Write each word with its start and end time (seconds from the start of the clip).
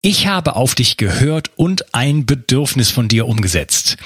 Ich 0.00 0.28
habe 0.28 0.54
auf 0.54 0.76
dich 0.76 0.96
gehört 0.96 1.50
und 1.56 1.92
ein 1.92 2.24
Bedürfnis 2.24 2.88
von 2.88 3.08
dir 3.08 3.26
umgesetzt. 3.26 3.96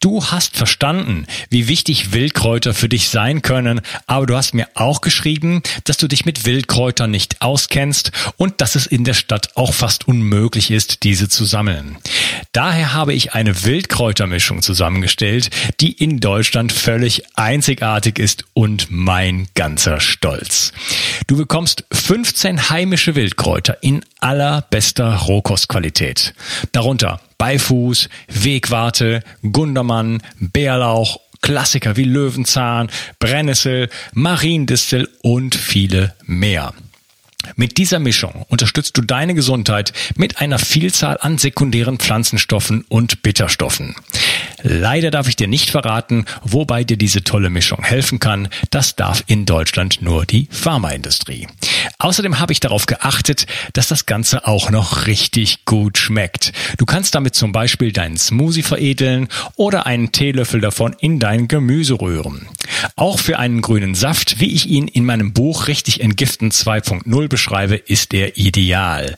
Du 0.00 0.24
hast 0.24 0.56
verstanden, 0.56 1.24
wie 1.50 1.68
wichtig 1.68 2.12
Wildkräuter 2.12 2.74
für 2.74 2.88
dich 2.88 3.08
sein 3.10 3.42
können, 3.42 3.80
aber 4.08 4.26
du 4.26 4.36
hast 4.36 4.54
mir 4.54 4.66
auch 4.74 5.02
geschrieben, 5.02 5.62
dass 5.84 5.98
du 5.98 6.08
dich 6.08 6.24
mit 6.24 6.46
Wildkräutern 6.46 7.12
nicht 7.12 7.42
auskennst 7.42 8.10
und 8.36 8.60
dass 8.60 8.74
es 8.74 8.86
in 8.86 9.04
der 9.04 9.14
Stadt 9.14 9.56
auch 9.56 9.72
fast 9.72 10.08
unmöglich 10.08 10.72
ist, 10.72 11.04
diese 11.04 11.28
zu 11.28 11.44
sammeln. 11.44 11.96
Daher 12.50 12.92
habe 12.92 13.14
ich 13.14 13.34
eine 13.34 13.62
Wildkräutermischung 13.62 14.62
zusammengestellt, 14.62 15.50
die 15.80 15.92
in 15.92 16.18
Deutschland 16.18 16.72
völlig 16.72 17.22
einzigartig 17.36 18.18
ist 18.18 18.46
und 18.52 18.88
mein 18.90 19.46
ganzer 19.54 20.00
Stolz. 20.00 20.72
Du 21.28 21.36
bekommst 21.36 21.84
15 21.92 22.68
heimische 22.68 23.14
Wildkräuter 23.14 23.80
in 23.80 24.04
allerbester 24.18 25.26
Rohkostqualität. 25.36 26.32
Darunter 26.72 27.20
Beifuß, 27.36 28.08
Wegwarte, 28.28 29.22
Gundermann, 29.42 30.22
Bärlauch, 30.40 31.20
Klassiker 31.42 31.98
wie 31.98 32.04
Löwenzahn, 32.04 32.88
Brennnessel, 33.18 33.90
Mariendistel 34.14 35.10
und 35.20 35.54
viele 35.54 36.14
mehr. 36.24 36.72
Mit 37.54 37.76
dieser 37.76 37.98
Mischung 37.98 38.46
unterstützt 38.48 38.96
du 38.96 39.02
deine 39.02 39.34
Gesundheit 39.34 39.92
mit 40.16 40.40
einer 40.40 40.58
Vielzahl 40.58 41.18
an 41.20 41.36
sekundären 41.36 41.98
Pflanzenstoffen 41.98 42.84
und 42.88 43.22
Bitterstoffen. 43.22 43.94
Leider 44.62 45.10
darf 45.10 45.28
ich 45.28 45.36
dir 45.36 45.46
nicht 45.46 45.70
verraten, 45.70 46.24
wobei 46.42 46.82
dir 46.82 46.96
diese 46.96 47.22
tolle 47.22 47.50
Mischung 47.50 47.84
helfen 47.84 48.18
kann. 48.18 48.48
Das 48.70 48.96
darf 48.96 49.22
in 49.26 49.44
Deutschland 49.44 50.00
nur 50.00 50.24
die 50.24 50.48
Pharmaindustrie. 50.50 51.46
Außerdem 51.98 52.38
habe 52.38 52.52
ich 52.52 52.60
darauf 52.60 52.86
geachtet, 52.86 53.46
dass 53.72 53.88
das 53.88 54.06
Ganze 54.06 54.46
auch 54.46 54.70
noch 54.70 55.06
richtig 55.06 55.64
gut 55.64 55.98
schmeckt. 55.98 56.52
Du 56.78 56.86
kannst 56.86 57.14
damit 57.14 57.34
zum 57.34 57.52
Beispiel 57.52 57.92
deinen 57.92 58.16
Smoothie 58.16 58.62
veredeln 58.62 59.28
oder 59.56 59.86
einen 59.86 60.12
Teelöffel 60.12 60.60
davon 60.60 60.94
in 60.98 61.18
dein 61.18 61.48
Gemüse 61.48 62.00
rühren. 62.00 62.48
Auch 62.96 63.18
für 63.18 63.38
einen 63.38 63.62
grünen 63.62 63.94
Saft, 63.94 64.40
wie 64.40 64.52
ich 64.52 64.66
ihn 64.66 64.88
in 64.88 65.04
meinem 65.04 65.32
Buch 65.32 65.68
Richtig 65.68 66.00
Entgiften 66.00 66.50
2.0 66.50 67.28
beschreibe, 67.28 67.76
ist 67.76 68.14
er 68.14 68.36
ideal. 68.36 69.16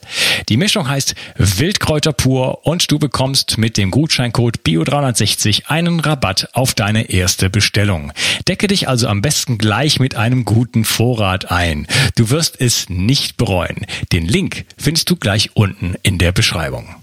Die 0.49 0.57
Mischung 0.57 0.87
heißt 0.87 1.15
Wildkräuter 1.37 2.13
pur 2.13 2.65
und 2.65 2.91
du 2.91 2.99
bekommst 2.99 3.57
mit 3.57 3.77
dem 3.77 3.91
Gutscheincode 3.91 4.59
BIO360 4.65 5.65
einen 5.67 5.99
Rabatt 5.99 6.49
auf 6.53 6.73
deine 6.73 7.09
erste 7.09 7.49
Bestellung. 7.49 8.11
Decke 8.47 8.67
dich 8.67 8.87
also 8.87 9.07
am 9.07 9.21
besten 9.21 9.57
gleich 9.57 9.99
mit 9.99 10.15
einem 10.15 10.45
guten 10.45 10.85
Vorrat 10.85 11.51
ein. 11.51 11.87
Du 12.15 12.29
wirst 12.29 12.58
es 12.59 12.89
nicht 12.89 13.37
bereuen. 13.37 13.85
Den 14.11 14.27
Link 14.27 14.65
findest 14.77 15.09
du 15.09 15.15
gleich 15.15 15.51
unten 15.55 15.95
in 16.03 16.17
der 16.17 16.31
Beschreibung. 16.31 16.95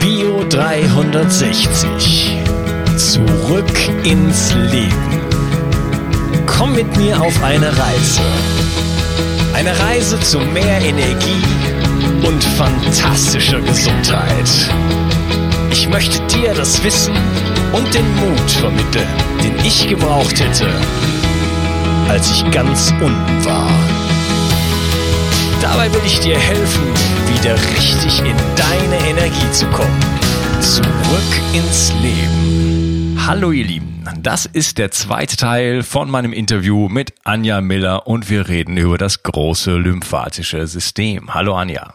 Bio 0.00 0.44
360. 0.48 2.36
Zurück 2.96 3.78
ins 4.04 4.54
Leben. 4.70 5.20
Komm 6.46 6.74
mit 6.74 6.96
mir 6.96 7.20
auf 7.20 7.42
eine 7.42 7.68
Reise. 7.68 8.22
Eine 9.54 9.78
Reise 9.78 10.18
zu 10.20 10.38
mehr 10.38 10.80
Energie 10.80 11.42
und 12.26 12.42
fantastischer 12.42 13.60
Gesundheit. 13.60 14.48
Ich 15.72 15.88
möchte 15.88 16.20
dir 16.26 16.54
das 16.54 16.82
Wissen 16.82 17.14
und 17.72 17.94
den 17.94 18.16
Mut 18.16 18.50
vermitteln, 18.50 19.08
den 19.42 19.64
ich 19.64 19.88
gebraucht 19.88 20.40
hätte, 20.40 20.68
als 22.10 22.28
ich 22.32 22.50
ganz 22.50 22.90
unten 23.00 23.44
war. 23.44 23.70
Dabei 25.62 25.92
will 25.94 26.00
ich 26.04 26.18
dir 26.18 26.36
helfen, 26.36 26.82
wieder 27.32 27.54
richtig 27.54 28.18
in 28.18 28.36
deine 28.56 29.08
Energie 29.08 29.50
zu 29.52 29.64
kommen. 29.66 30.00
Zurück 30.60 31.40
ins 31.52 31.92
Leben. 32.02 33.16
Hallo 33.24 33.52
ihr 33.52 33.64
Lieben, 33.64 34.02
das 34.18 34.44
ist 34.46 34.78
der 34.78 34.90
zweite 34.90 35.36
Teil 35.36 35.84
von 35.84 36.10
meinem 36.10 36.32
Interview 36.32 36.88
mit 36.88 37.14
Anja 37.22 37.60
Miller 37.60 38.08
und 38.08 38.28
wir 38.28 38.48
reden 38.48 38.76
über 38.76 38.98
das 38.98 39.22
große 39.22 39.76
lymphatische 39.76 40.66
System. 40.66 41.32
Hallo 41.32 41.54
Anja. 41.54 41.94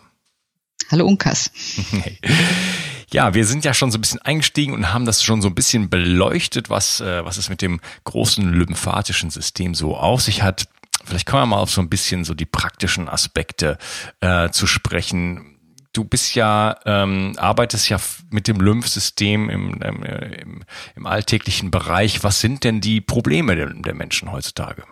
Hallo 0.92 1.08
Unkas. 1.08 1.52
Ja, 3.12 3.34
wir 3.34 3.46
sind 3.46 3.66
ja 3.66 3.74
schon 3.74 3.92
so 3.92 3.98
ein 3.98 4.02
bisschen 4.02 4.22
eingestiegen 4.22 4.74
und 4.74 4.94
haben 4.94 5.06
das 5.06 5.24
schon 5.24 5.42
so 5.42 5.48
ein 5.48 5.56
bisschen 5.56 5.90
beleuchtet, 5.90 6.70
was, 6.70 7.02
äh, 7.02 7.24
was 7.24 7.38
es 7.38 7.50
mit 7.50 7.62
dem 7.62 7.80
großen 8.04 8.52
lymphatischen 8.52 9.30
System 9.30 9.76
so 9.76 9.96
auf 9.96 10.22
sich 10.22 10.42
hat. 10.42 10.68
Vielleicht 11.04 11.28
kommen 11.28 11.44
wir 11.44 11.48
mal 11.48 11.62
auf 11.62 11.70
so 11.70 11.82
ein 11.82 11.90
bisschen 11.90 12.24
so 12.24 12.34
die 12.34 12.46
praktischen 12.46 13.08
Aspekte 13.08 13.78
äh, 14.22 14.50
zu 14.50 14.66
sprechen. 14.66 15.58
Du 15.94 16.04
bist 16.04 16.36
ja, 16.36 16.78
ähm, 16.86 17.34
arbeitest 17.38 17.90
ja 17.90 18.00
mit 18.32 18.48
dem 18.48 18.60
Lymphsystem 18.60 19.50
im, 19.50 19.82
im, 19.82 20.64
im 20.96 21.06
alltäglichen 21.06 21.72
Bereich. 21.72 22.24
Was 22.24 22.42
sind 22.42 22.64
denn 22.64 22.82
die 22.82 23.02
Probleme 23.02 23.56
der, 23.56 23.68
der 23.74 23.94
Menschen 23.94 24.32
heutzutage? 24.32 24.84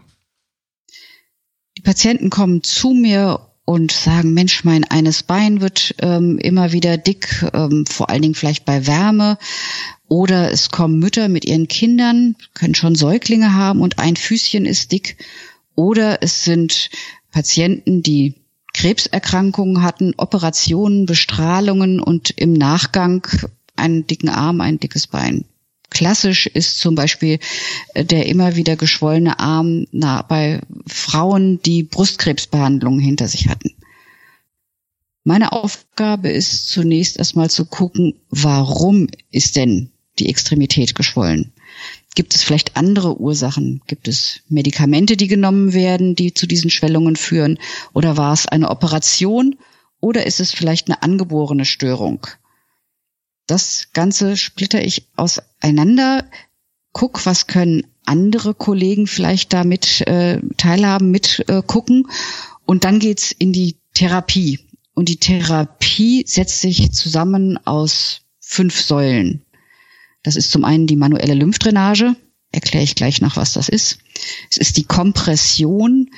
Die 1.78 1.82
Patienten 1.82 2.30
kommen 2.30 2.64
zu 2.64 2.92
mir 2.92 3.53
und 3.66 3.92
sagen, 3.92 4.34
Mensch, 4.34 4.64
mein 4.64 4.84
eines 4.84 5.24
Bein 5.24 5.62
wird 5.62 5.96
ähm, 6.00 6.38
immer 6.38 6.72
wieder 6.74 6.98
dick, 6.98 7.46
ähm, 7.54 7.86
vor 7.86 8.10
allen 8.10 8.22
Dingen 8.22 8.36
vielleicht 8.36 8.66
bei 8.66 8.88
Wärme. 8.88 9.38
Oder 10.10 10.52
es 10.52 10.70
kommen 10.70 11.00
Mütter 11.00 11.30
mit 11.30 11.46
ihren 11.46 11.68
Kindern, 11.68 12.36
können 12.54 12.76
schon 12.76 12.96
Säuglinge 12.96 13.54
haben 13.54 13.82
und 13.82 14.00
ein 14.00 14.16
Füßchen 14.16 14.66
ist 14.66 14.92
dick. 14.92 15.18
Oder 15.76 16.22
es 16.22 16.44
sind 16.44 16.90
Patienten, 17.32 18.04
die 18.04 18.36
Krebserkrankungen 18.74 19.82
hatten, 19.82 20.14
Operationen, 20.18 21.06
Bestrahlungen 21.06 22.00
und 22.00 22.32
im 22.32 22.54
Nachgang 22.54 23.26
einen 23.76 24.06
dicken 24.08 24.30
Arm, 24.30 24.62
ein 24.62 24.80
dickes 24.80 25.08
Bein. 25.08 25.46
Klassisch 25.94 26.48
ist 26.48 26.80
zum 26.80 26.96
Beispiel 26.96 27.40
äh, 27.94 28.04
der 28.04 28.26
immer 28.26 28.56
wieder 28.56 28.76
geschwollene 28.76 29.40
Arm 29.40 29.86
na, 29.92 30.22
bei 30.24 30.60
Frauen, 30.88 31.62
die 31.62 31.84
Brustkrebsbehandlungen 31.84 33.00
hinter 33.00 33.28
sich 33.28 33.48
hatten. 33.48 33.76
Meine 35.24 35.54
Aufgabe 35.54 36.30
ist 36.30 36.68
zunächst 36.68 37.18
erstmal 37.18 37.50
zu 37.50 37.66
gucken, 37.66 38.16
warum 38.30 39.08
ist 39.32 39.56
denn 39.56 39.92
die 40.20 40.28
Extremität 40.28 40.96
geschwollen? 40.96 41.54
Gibt 42.16 42.36
es 42.36 42.44
vielleicht 42.44 42.76
andere 42.76 43.20
Ursachen? 43.20 43.82
Gibt 43.88 44.08
es 44.08 44.42
Medikamente, 44.50 45.16
die 45.16 45.28
genommen 45.28 45.74
werden, 45.74 46.16
die 46.16 46.34
zu 46.34 46.46
diesen 46.46 46.70
Schwellungen 46.70 47.16
führen? 47.16 47.58
Oder 47.94 48.18
war 48.18 48.34
es 48.34 48.48
eine 48.48 48.70
Operation? 48.70 49.56
Oder 50.00 50.26
ist 50.26 50.40
es 50.40 50.52
vielleicht 50.52 50.88
eine 50.88 51.02
angeborene 51.02 51.66
Störung? 51.66 52.28
Das 53.48 53.88
Ganze 53.94 54.38
splitter 54.38 54.84
ich 54.84 55.08
auseinander, 55.64 56.26
guck, 56.92 57.26
was 57.26 57.48
können 57.48 57.88
andere 58.06 58.54
Kollegen 58.54 59.08
vielleicht 59.08 59.54
damit 59.54 60.02
äh, 60.08 60.42
teilhaben, 60.58 61.10
mit 61.10 61.46
äh, 61.48 61.62
gucken. 61.66 62.08
Und 62.66 62.84
dann 62.84 63.00
geht's 63.00 63.32
in 63.32 63.54
die 63.54 63.78
Therapie. 63.94 64.60
Und 64.94 65.10
die 65.10 65.18
Therapie 65.18 66.24
setzt 66.28 66.62
sich 66.62 66.92
zusammen 66.92 67.58
aus 67.66 68.22
fünf 68.40 68.80
Säulen. 68.82 69.42
Das 70.22 70.36
ist 70.36 70.52
zum 70.52 70.64
einen 70.66 70.86
die 70.86 70.96
manuelle 70.96 71.34
Lymphdrainage, 71.34 72.16
erkläre 72.52 72.84
ich 72.84 72.96
gleich 72.96 73.22
noch, 73.22 73.36
was 73.36 73.54
das 73.54 73.70
ist. 73.70 73.98
Es 74.52 74.58
ist 74.58 74.78
die 74.78 74.84
Kompression, 74.84 76.12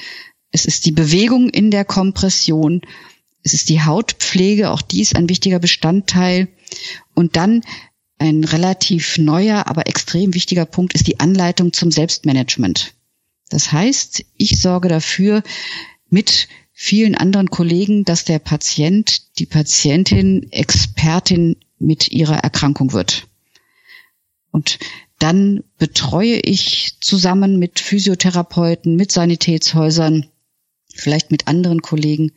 es 0.51 0.65
ist 0.65 0.85
die 0.85 0.91
Bewegung 0.91 1.49
in 1.49 1.71
der 1.71 1.85
Kompression, 1.85 2.81
es 3.43 3.53
ist 3.53 3.69
die 3.69 3.81
Hautpflege, 3.81 4.71
auch 4.71 4.81
die 4.81 5.01
ist 5.01 5.15
ein 5.15 5.29
wichtiger 5.29 5.59
Bestandteil. 5.59 6.47
Und 7.13 7.35
dann 7.35 7.61
ein 8.17 8.43
relativ 8.43 9.17
neuer, 9.17 9.67
aber 9.67 9.87
extrem 9.87 10.33
wichtiger 10.33 10.65
Punkt 10.65 10.93
ist 10.93 11.07
die 11.07 11.19
Anleitung 11.19 11.73
zum 11.73 11.91
Selbstmanagement. 11.91 12.93
Das 13.49 13.71
heißt, 13.71 14.23
ich 14.37 14.61
sorge 14.61 14.87
dafür 14.87 15.43
mit 16.09 16.47
vielen 16.71 17.15
anderen 17.15 17.49
Kollegen, 17.49 18.03
dass 18.05 18.25
der 18.25 18.39
Patient, 18.39 19.37
die 19.39 19.45
Patientin 19.45 20.51
Expertin 20.51 21.57
mit 21.77 22.09
ihrer 22.09 22.37
Erkrankung 22.37 22.93
wird. 22.93 23.27
Und 24.51 24.79
dann 25.19 25.63
betreue 25.77 26.39
ich 26.39 26.97
zusammen 27.01 27.57
mit 27.59 27.79
Physiotherapeuten, 27.79 28.95
mit 28.95 29.11
Sanitätshäusern, 29.11 30.27
vielleicht 30.93 31.31
mit 31.31 31.47
anderen 31.47 31.81
Kollegen 31.81 32.31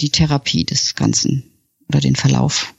die 0.00 0.10
Therapie 0.10 0.64
des 0.64 0.94
Ganzen 0.94 1.52
oder 1.88 2.00
den 2.00 2.16
Verlauf. 2.16 2.74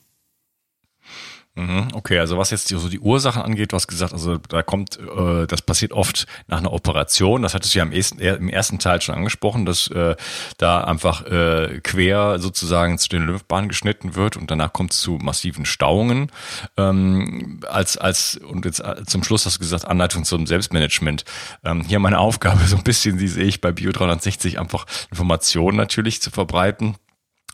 Mhm, 1.56 1.90
okay, 1.94 2.18
also 2.18 2.38
was 2.38 2.50
jetzt 2.52 2.70
so 2.70 2.88
die 2.88 3.00
Ursachen 3.00 3.42
angeht, 3.42 3.74
du 3.74 3.76
hast 3.76 3.88
gesagt, 3.88 4.14
also 4.14 4.38
da 4.38 4.64
kommt, 4.64 4.98
äh, 4.98 5.46
das 5.48 5.62
passiert 5.62 5.92
oft 5.92 6.26
nach 6.48 6.60
einer 6.60 6.72
Operation. 6.72 7.42
Das 7.42 7.54
hattest 7.54 7.76
du 7.76 7.80
ja 7.80 7.84
im 7.84 7.92
ersten, 7.92 8.20
im 8.20 8.48
ersten 8.48 8.80
Teil 8.80 9.02
schon 9.02 9.16
angesprochen, 9.16 9.66
dass 9.66 9.88
äh, 9.90 10.16
da 10.58 10.86
einfach 10.86 11.26
äh, 11.26 11.82
quer 11.84 12.40
sozusagen 12.40 12.98
zu 12.98 13.10
den 13.10 13.26
Lymphbahnen 13.26 13.68
geschnitten 13.68 14.16
wird 14.16 14.38
und 14.38 14.50
danach 14.50 14.72
kommt 14.72 14.94
es 14.94 15.02
zu 15.02 15.18
massiven 15.22 15.66
Stauungen. 15.66 16.32
Ähm, 16.78 17.60
als 17.70 17.98
als 17.98 18.38
und 18.38 18.64
jetzt 18.64 18.80
äh, 18.80 19.04
zum 19.06 19.22
Schluss 19.22 19.46
hast 19.46 19.56
du 19.56 19.60
gesagt 19.60 19.84
Anleitung 19.84 20.24
zum 20.24 20.48
Selbstmanagement. 20.48 21.26
Ähm, 21.66 21.84
hier 21.84 22.00
meine 22.00 22.20
Aufgabe 22.20 22.64
so 22.66 22.78
ein 22.78 22.84
bisschen, 22.84 23.18
die 23.18 23.28
sehe 23.28 23.44
ich 23.44 23.60
bei 23.60 23.74
Bio 23.74 23.92
360 23.92 24.58
einfach 24.58 24.86
Informationen 25.10 25.76
natürlich 25.76 26.22
zu 26.22 26.32
verbreiten 26.32 26.96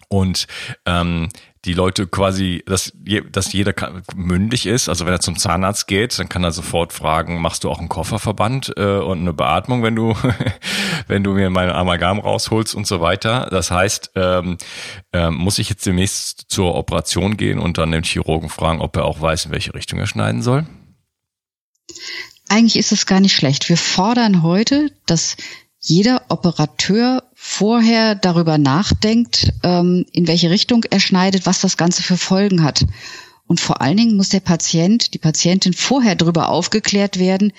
und 0.07 0.47
ähm, 0.85 1.29
die 1.67 1.73
Leute 1.73 2.07
quasi, 2.07 2.63
dass, 2.65 2.93
dass 3.31 3.51
jeder 3.51 3.73
mündig 4.15 4.65
ist. 4.65 4.87
Also 4.87 5.05
wenn 5.05 5.13
er 5.13 5.19
zum 5.19 5.37
Zahnarzt 5.37 5.85
geht, 5.87 6.17
dann 6.17 6.29
kann 6.29 6.43
er 6.43 6.51
sofort 6.51 6.93
fragen, 6.93 7.41
machst 7.41 7.63
du 7.63 7.69
auch 7.69 7.79
einen 7.79 7.89
Kofferverband 7.89 8.73
äh, 8.77 8.97
und 8.97 9.19
eine 9.19 9.33
Beatmung, 9.33 9.83
wenn 9.83 9.95
du, 9.95 10.15
wenn 11.07 11.23
du 11.23 11.33
mir 11.33 11.49
mein 11.49 11.69
Amalgam 11.69 12.19
rausholst 12.19 12.73
und 12.73 12.87
so 12.87 13.01
weiter. 13.01 13.49
Das 13.51 13.69
heißt, 13.69 14.11
ähm, 14.15 14.57
ähm, 15.11 15.35
muss 15.35 15.59
ich 15.59 15.69
jetzt 15.69 15.85
demnächst 15.85 16.45
zur 16.47 16.73
Operation 16.73 17.35
gehen 17.35 17.59
und 17.59 17.77
dann 17.77 17.91
den 17.91 18.03
Chirurgen 18.03 18.49
fragen, 18.49 18.79
ob 18.79 18.95
er 18.95 19.05
auch 19.05 19.19
weiß, 19.19 19.45
in 19.45 19.51
welche 19.51 19.73
Richtung 19.73 19.99
er 19.99 20.07
schneiden 20.07 20.41
soll? 20.41 20.65
Eigentlich 22.47 22.77
ist 22.77 22.93
es 22.93 23.05
gar 23.05 23.19
nicht 23.19 23.35
schlecht. 23.35 23.67
Wir 23.67 23.77
fordern 23.77 24.41
heute, 24.41 24.91
dass 25.05 25.35
jeder 25.79 26.23
Operateur 26.29 27.23
vorher 27.49 28.13
darüber 28.13 28.57
nachdenkt, 28.57 29.53
ähm, 29.63 30.05
in 30.11 30.27
welche 30.27 30.49
Richtung 30.49 30.83
er 30.83 30.99
schneidet, 30.99 31.45
was 31.45 31.61
das 31.61 31.77
Ganze 31.77 32.03
für 32.03 32.17
Folgen 32.17 32.61
hat. 32.61 32.85
Und 33.47 33.61
vor 33.61 33.81
allen 33.81 33.95
Dingen 33.95 34.17
muss 34.17 34.29
der 34.29 34.41
Patient, 34.41 35.13
die 35.13 35.17
Patientin 35.17 35.71
vorher 35.71 36.15
darüber 36.15 36.49
aufgeklärt 36.49 37.19
werden, 37.19 37.53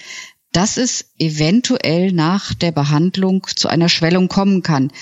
dass 0.52 0.76
es 0.76 1.06
eventuell 1.19 2.12
nach 2.12 2.52
der 2.52 2.70
Behandlung 2.70 3.46
zu 3.56 3.69
einer 3.69 3.88
Schwellung 3.88 4.29
kommen 4.29 4.62
kann. 4.62 4.93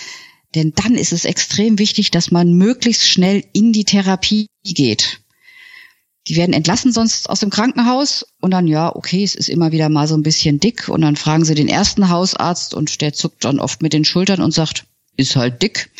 Denn 0.55 0.73
dann 0.77 0.94
ist 0.94 1.12
es 1.12 1.25
extrem 1.25 1.81
wichtig, 1.81 2.12
dass 2.12 2.31
man 2.31 2.55
möglichst 2.55 3.09
schnell 3.09 3.44
in 3.53 3.73
die 3.73 3.85
Therapie 3.85 4.47
geht. 4.65 5.21
Die 6.28 6.37
werden 6.37 6.52
entlassen 6.52 6.93
sonst 6.93 7.31
aus 7.31 7.40
dem 7.40 7.50
Krankenhaus 7.50 8.26
und 8.40 8.50
dann, 8.50 8.67
ja, 8.67 8.94
okay, 8.94 9.23
es 9.23 9.34
ist 9.34 9.49
immer 9.49 9.70
wieder 9.70 9.88
mal 9.88 10.08
so 10.08 10.17
ein 10.17 10.23
bisschen 10.23 10.58
dick 10.58 10.88
und 10.88 11.02
dann 11.02 11.17
fragen 11.17 11.44
sie 11.44 11.55
den 11.55 11.69
ersten 11.69 12.08
Hausarzt 12.08 12.75
und 12.75 13.00
der 13.00 13.12
zuckt 13.12 13.44
dann 13.44 13.61
oft 13.61 13.81
mit 13.82 13.93
den 13.93 14.05
Schultern 14.05 14.40
und 14.40 14.52
sagt, 14.52 14.87
ist 15.17 15.37
halt 15.37 15.62
dick. 15.62 15.90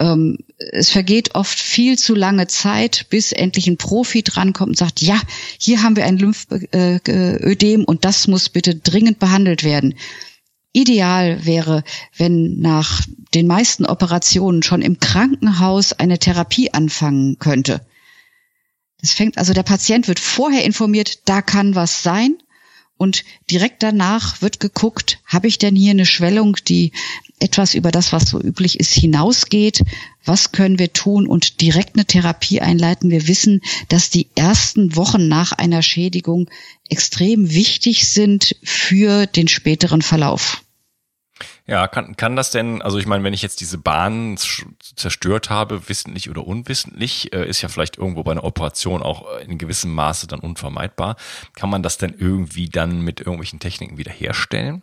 Ähm, 0.00 0.38
es 0.72 0.90
vergeht 0.90 1.34
oft 1.34 1.58
viel 1.58 1.96
zu 1.96 2.14
lange 2.14 2.48
Zeit, 2.48 3.06
bis 3.08 3.32
endlich 3.32 3.68
ein 3.68 3.76
Profi 3.76 4.22
drankommt 4.22 4.70
und 4.70 4.76
sagt, 4.76 5.00
ja, 5.00 5.20
hier 5.58 5.82
haben 5.82 5.96
wir 5.96 6.04
ein 6.04 6.18
Lymphödem 6.18 7.84
und 7.84 8.04
das 8.04 8.26
muss 8.26 8.48
bitte 8.48 8.74
dringend 8.74 9.20
behandelt 9.20 9.62
werden. 9.62 9.94
Ideal 10.72 11.44
wäre, 11.44 11.84
wenn 12.16 12.58
nach 12.58 13.02
den 13.34 13.46
meisten 13.46 13.84
Operationen 13.84 14.62
schon 14.62 14.82
im 14.82 14.98
Krankenhaus 14.98 15.92
eine 15.92 16.18
Therapie 16.18 16.72
anfangen 16.72 17.38
könnte. 17.38 17.82
Es 19.02 19.12
fängt, 19.12 19.36
also 19.36 19.52
der 19.52 19.64
Patient 19.64 20.08
wird 20.08 20.20
vorher 20.20 20.64
informiert, 20.64 21.28
da 21.28 21.42
kann 21.42 21.74
was 21.74 22.02
sein. 22.02 22.38
Und 22.96 23.24
direkt 23.50 23.82
danach 23.82 24.42
wird 24.42 24.60
geguckt, 24.60 25.18
habe 25.26 25.48
ich 25.48 25.58
denn 25.58 25.74
hier 25.74 25.90
eine 25.90 26.06
Schwellung, 26.06 26.56
die 26.68 26.92
etwas 27.40 27.74
über 27.74 27.90
das, 27.90 28.12
was 28.12 28.30
so 28.30 28.40
üblich 28.40 28.78
ist, 28.78 28.92
hinausgeht? 28.94 29.82
Was 30.24 30.52
können 30.52 30.78
wir 30.78 30.92
tun 30.92 31.26
und 31.26 31.60
direkt 31.60 31.96
eine 31.96 32.04
Therapie 32.04 32.60
einleiten? 32.60 33.10
Wir 33.10 33.26
wissen, 33.26 33.60
dass 33.88 34.10
die 34.10 34.28
ersten 34.36 34.94
Wochen 34.94 35.26
nach 35.26 35.50
einer 35.50 35.82
Schädigung 35.82 36.48
extrem 36.88 37.50
wichtig 37.52 38.06
sind 38.06 38.54
für 38.62 39.26
den 39.26 39.48
späteren 39.48 40.02
Verlauf. 40.02 40.62
Ja, 41.72 41.88
kann, 41.88 42.16
kann 42.18 42.36
das 42.36 42.50
denn, 42.50 42.82
also 42.82 42.98
ich 42.98 43.06
meine, 43.06 43.24
wenn 43.24 43.32
ich 43.32 43.40
jetzt 43.40 43.62
diese 43.62 43.78
Bahn 43.78 44.36
zerstört 44.36 45.48
habe, 45.48 45.88
wissentlich 45.88 46.28
oder 46.28 46.46
unwissentlich, 46.46 47.32
äh, 47.32 47.48
ist 47.48 47.62
ja 47.62 47.70
vielleicht 47.70 47.96
irgendwo 47.96 48.22
bei 48.24 48.32
einer 48.32 48.44
Operation 48.44 49.02
auch 49.02 49.38
in 49.38 49.56
gewissem 49.56 49.94
Maße 49.94 50.26
dann 50.26 50.40
unvermeidbar. 50.40 51.16
Kann 51.54 51.70
man 51.70 51.82
das 51.82 51.96
denn 51.96 52.14
irgendwie 52.18 52.68
dann 52.68 53.00
mit 53.00 53.20
irgendwelchen 53.20 53.58
Techniken 53.58 53.96
wiederherstellen? 53.96 54.82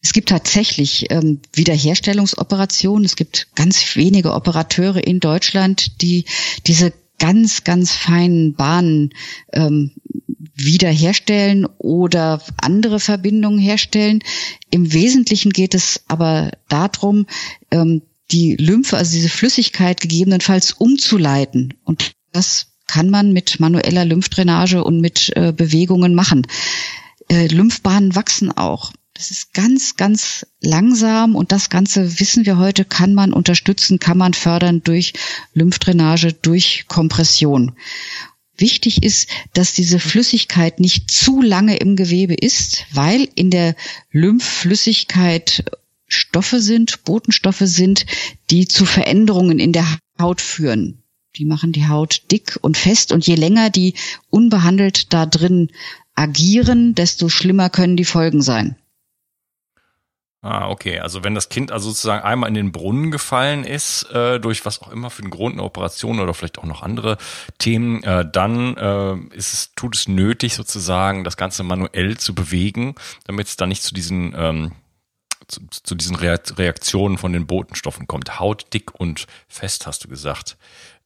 Es 0.00 0.12
gibt 0.12 0.28
tatsächlich 0.28 1.10
ähm, 1.10 1.40
Wiederherstellungsoperationen. 1.52 3.04
Es 3.04 3.16
gibt 3.16 3.48
ganz 3.56 3.96
wenige 3.96 4.34
Operateure 4.34 5.04
in 5.04 5.18
Deutschland, 5.18 6.00
die 6.00 6.26
diese 6.68 6.92
ganz, 7.20 7.62
ganz 7.62 7.92
feinen 7.92 8.54
Bahnen 8.54 9.10
ähm, 9.52 9.92
wiederherstellen 10.54 11.66
oder 11.78 12.42
andere 12.60 12.98
Verbindungen 12.98 13.60
herstellen. 13.60 14.20
Im 14.70 14.92
Wesentlichen 14.92 15.52
geht 15.52 15.74
es 15.74 16.02
aber 16.08 16.50
darum, 16.68 17.26
ähm, 17.70 18.02
die 18.30 18.56
Lymphe, 18.56 18.96
also 18.96 19.12
diese 19.12 19.28
Flüssigkeit 19.28 20.00
gegebenenfalls 20.00 20.72
umzuleiten. 20.72 21.74
Und 21.84 22.12
das 22.32 22.68
kann 22.86 23.10
man 23.10 23.32
mit 23.32 23.60
manueller 23.60 24.04
Lymphdrainage 24.04 24.82
und 24.82 25.00
mit 25.00 25.32
äh, 25.36 25.52
Bewegungen 25.52 26.14
machen. 26.14 26.46
Äh, 27.28 27.46
Lymphbahnen 27.46 28.16
wachsen 28.16 28.50
auch. 28.50 28.92
Das 29.20 29.30
ist 29.30 29.52
ganz, 29.52 29.96
ganz 29.96 30.46
langsam 30.62 31.36
und 31.36 31.52
das 31.52 31.68
Ganze 31.68 32.20
wissen 32.20 32.46
wir 32.46 32.56
heute, 32.56 32.86
kann 32.86 33.12
man 33.12 33.34
unterstützen, 33.34 33.98
kann 33.98 34.16
man 34.16 34.32
fördern 34.32 34.80
durch 34.82 35.12
Lymphdrainage, 35.52 36.32
durch 36.32 36.86
Kompression. 36.88 37.76
Wichtig 38.56 39.02
ist, 39.02 39.28
dass 39.52 39.74
diese 39.74 39.98
Flüssigkeit 39.98 40.80
nicht 40.80 41.10
zu 41.10 41.42
lange 41.42 41.76
im 41.76 41.96
Gewebe 41.96 42.32
ist, 42.32 42.86
weil 42.92 43.28
in 43.34 43.50
der 43.50 43.76
Lymphflüssigkeit 44.10 45.64
Stoffe 46.06 46.62
sind, 46.62 47.04
Botenstoffe 47.04 47.64
sind, 47.64 48.06
die 48.48 48.68
zu 48.68 48.86
Veränderungen 48.86 49.58
in 49.58 49.74
der 49.74 49.98
Haut 50.18 50.40
führen. 50.40 51.02
Die 51.36 51.44
machen 51.44 51.72
die 51.72 51.88
Haut 51.88 52.22
dick 52.30 52.58
und 52.62 52.78
fest 52.78 53.12
und 53.12 53.26
je 53.26 53.34
länger 53.34 53.68
die 53.68 53.92
unbehandelt 54.30 55.12
da 55.12 55.26
drin 55.26 55.68
agieren, 56.14 56.94
desto 56.94 57.28
schlimmer 57.28 57.68
können 57.68 57.98
die 57.98 58.06
Folgen 58.06 58.40
sein. 58.40 58.76
Ah, 60.42 60.70
okay. 60.70 61.00
Also 61.00 61.22
wenn 61.22 61.34
das 61.34 61.50
Kind 61.50 61.70
also 61.70 61.90
sozusagen 61.90 62.22
einmal 62.22 62.48
in 62.48 62.54
den 62.54 62.72
Brunnen 62.72 63.10
gefallen 63.10 63.64
ist, 63.64 64.04
äh, 64.10 64.40
durch 64.40 64.64
was 64.64 64.80
auch 64.80 64.90
immer 64.90 65.10
für 65.10 65.22
einen 65.22 65.30
Grund, 65.30 65.54
eine 65.54 65.64
Operation 65.64 66.18
oder 66.18 66.32
vielleicht 66.32 66.58
auch 66.58 66.64
noch 66.64 66.82
andere 66.82 67.18
Themen, 67.58 68.02
äh, 68.04 68.24
dann 68.30 68.74
äh, 68.78 69.36
ist 69.36 69.52
es, 69.52 69.74
tut 69.74 69.94
es 69.96 70.08
nötig, 70.08 70.54
sozusagen 70.54 71.24
das 71.24 71.36
Ganze 71.36 71.62
manuell 71.62 72.16
zu 72.16 72.34
bewegen, 72.34 72.94
damit 73.24 73.48
es 73.48 73.56
dann 73.56 73.68
nicht 73.68 73.82
zu 73.82 73.92
diesen 73.92 74.34
ähm, 74.34 74.72
zu, 75.46 75.60
zu 75.68 75.94
diesen 75.94 76.16
Reaktionen 76.16 77.18
von 77.18 77.32
den 77.32 77.46
Botenstoffen 77.46 78.06
kommt. 78.06 78.38
Haut 78.38 78.72
dick 78.72 78.94
und 78.98 79.26
fest, 79.48 79.86
hast 79.86 80.04
du 80.04 80.08
gesagt. 80.08 80.56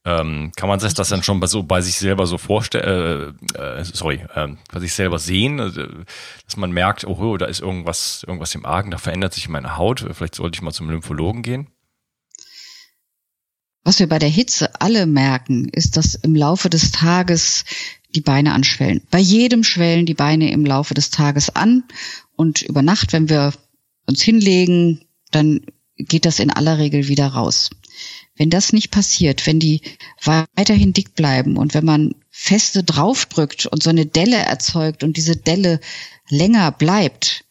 Ähm, 0.07 0.51
kann 0.55 0.69
man 0.69 0.79
sich 0.79 0.93
das 0.93 1.09
dann 1.09 1.23
schon 1.23 1.39
bei, 1.39 1.47
so 1.47 1.63
bei 1.63 1.81
sich 1.81 1.97
selber 1.97 2.27
so 2.27 2.37
vorstellen, 2.37 3.35
äh, 3.55 3.79
äh, 3.79 3.83
sorry, 3.83 4.23
äh, 4.35 4.49
bei 4.71 4.79
sich 4.79 4.93
selber 4.93 5.17
sehen, 5.17 5.59
also, 5.59 5.81
dass 6.45 6.57
man 6.57 6.71
merkt, 6.71 7.07
oh, 7.07 7.37
da 7.37 7.47
ist 7.47 7.61
irgendwas, 7.61 8.23
irgendwas 8.27 8.53
im 8.53 8.67
Argen, 8.67 8.91
da 8.91 8.99
verändert 8.99 9.33
sich 9.33 9.49
meine 9.49 9.77
Haut, 9.77 10.05
vielleicht 10.11 10.35
sollte 10.35 10.57
ich 10.57 10.61
mal 10.61 10.71
zum 10.71 10.91
Lymphologen 10.91 11.41
gehen? 11.41 11.67
Was 13.83 13.99
wir 13.99 14.07
bei 14.07 14.19
der 14.19 14.29
Hitze 14.29 14.79
alle 14.79 15.07
merken, 15.07 15.69
ist, 15.69 15.97
dass 15.97 16.13
im 16.13 16.35
Laufe 16.35 16.69
des 16.69 16.91
Tages 16.91 17.65
die 18.13 18.21
Beine 18.21 18.53
anschwellen. 18.53 19.01
Bei 19.09 19.19
jedem 19.19 19.63
schwellen 19.63 20.05
die 20.05 20.13
Beine 20.13 20.51
im 20.51 20.65
Laufe 20.65 20.93
des 20.93 21.09
Tages 21.09 21.55
an 21.55 21.83
und 22.35 22.61
über 22.61 22.83
Nacht, 22.83 23.11
wenn 23.11 23.29
wir 23.29 23.53
uns 24.07 24.21
hinlegen, 24.21 25.05
dann 25.31 25.61
geht 25.97 26.25
das 26.25 26.39
in 26.39 26.51
aller 26.51 26.77
Regel 26.77 27.07
wieder 27.07 27.27
raus. 27.27 27.71
Wenn 28.35 28.49
das 28.49 28.73
nicht 28.73 28.91
passiert, 28.91 29.47
wenn 29.47 29.59
die 29.59 29.81
weiterhin 30.23 30.93
dick 30.93 31.15
bleiben 31.15 31.57
und 31.57 31.73
wenn 31.73 31.85
man 31.85 32.15
feste 32.29 32.83
draufdrückt 32.83 33.65
und 33.65 33.81
so 33.81 33.89
eine 33.89 34.05
Delle 34.05 34.37
erzeugt 34.37 35.03
und 35.03 35.15
diese 35.17 35.37
Delle 35.37 35.79
länger 36.29 36.71
bleibt, 36.71 37.45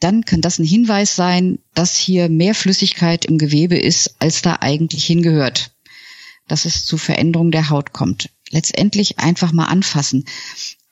dann 0.00 0.24
kann 0.24 0.40
das 0.40 0.58
ein 0.58 0.66
Hinweis 0.66 1.14
sein, 1.14 1.60
dass 1.72 1.96
hier 1.96 2.28
mehr 2.28 2.54
Flüssigkeit 2.54 3.24
im 3.24 3.38
Gewebe 3.38 3.78
ist, 3.78 4.16
als 4.18 4.42
da 4.42 4.58
eigentlich 4.60 5.06
hingehört. 5.06 5.70
Dass 6.48 6.64
es 6.64 6.84
zu 6.84 6.98
Veränderung 6.98 7.50
der 7.50 7.70
Haut 7.70 7.92
kommt. 7.92 8.28
Letztendlich 8.50 9.18
einfach 9.18 9.52
mal 9.52 9.66
anfassen. 9.66 10.26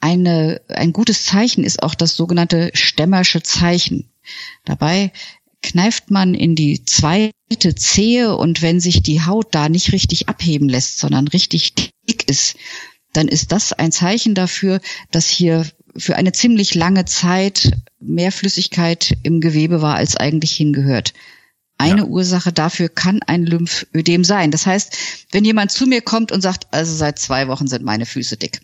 Eine, 0.00 0.62
ein 0.68 0.92
gutes 0.92 1.26
Zeichen 1.26 1.62
ist 1.62 1.82
auch 1.82 1.94
das 1.94 2.16
sogenannte 2.16 2.70
Stämmersche 2.74 3.42
Zeichen. 3.42 4.10
Dabei 4.64 5.12
kneift 5.62 6.10
man 6.10 6.34
in 6.34 6.54
die 6.54 6.84
zweite 6.84 7.74
Zehe 7.76 8.36
und 8.36 8.62
wenn 8.62 8.80
sich 8.80 9.02
die 9.02 9.24
Haut 9.24 9.54
da 9.54 9.68
nicht 9.68 9.92
richtig 9.92 10.28
abheben 10.28 10.68
lässt, 10.68 10.98
sondern 10.98 11.28
richtig 11.28 11.74
dick 12.08 12.28
ist, 12.28 12.56
dann 13.12 13.28
ist 13.28 13.52
das 13.52 13.72
ein 13.72 13.92
Zeichen 13.92 14.34
dafür, 14.34 14.80
dass 15.10 15.28
hier 15.28 15.66
für 15.96 16.16
eine 16.16 16.32
ziemlich 16.32 16.74
lange 16.74 17.04
Zeit 17.04 17.72
mehr 18.00 18.32
Flüssigkeit 18.32 19.16
im 19.22 19.40
Gewebe 19.40 19.82
war, 19.82 19.96
als 19.96 20.16
eigentlich 20.16 20.52
hingehört. 20.52 21.12
Eine 21.78 22.02
ja. 22.02 22.06
Ursache 22.06 22.52
dafür 22.52 22.88
kann 22.88 23.22
ein 23.22 23.44
Lymphödem 23.44 24.24
sein. 24.24 24.50
Das 24.50 24.66
heißt, 24.66 24.96
wenn 25.32 25.44
jemand 25.44 25.72
zu 25.72 25.86
mir 25.86 26.00
kommt 26.00 26.32
und 26.32 26.40
sagt, 26.40 26.72
also 26.72 26.94
seit 26.94 27.18
zwei 27.18 27.48
Wochen 27.48 27.66
sind 27.66 27.84
meine 27.84 28.06
Füße 28.06 28.36
dick, 28.36 28.60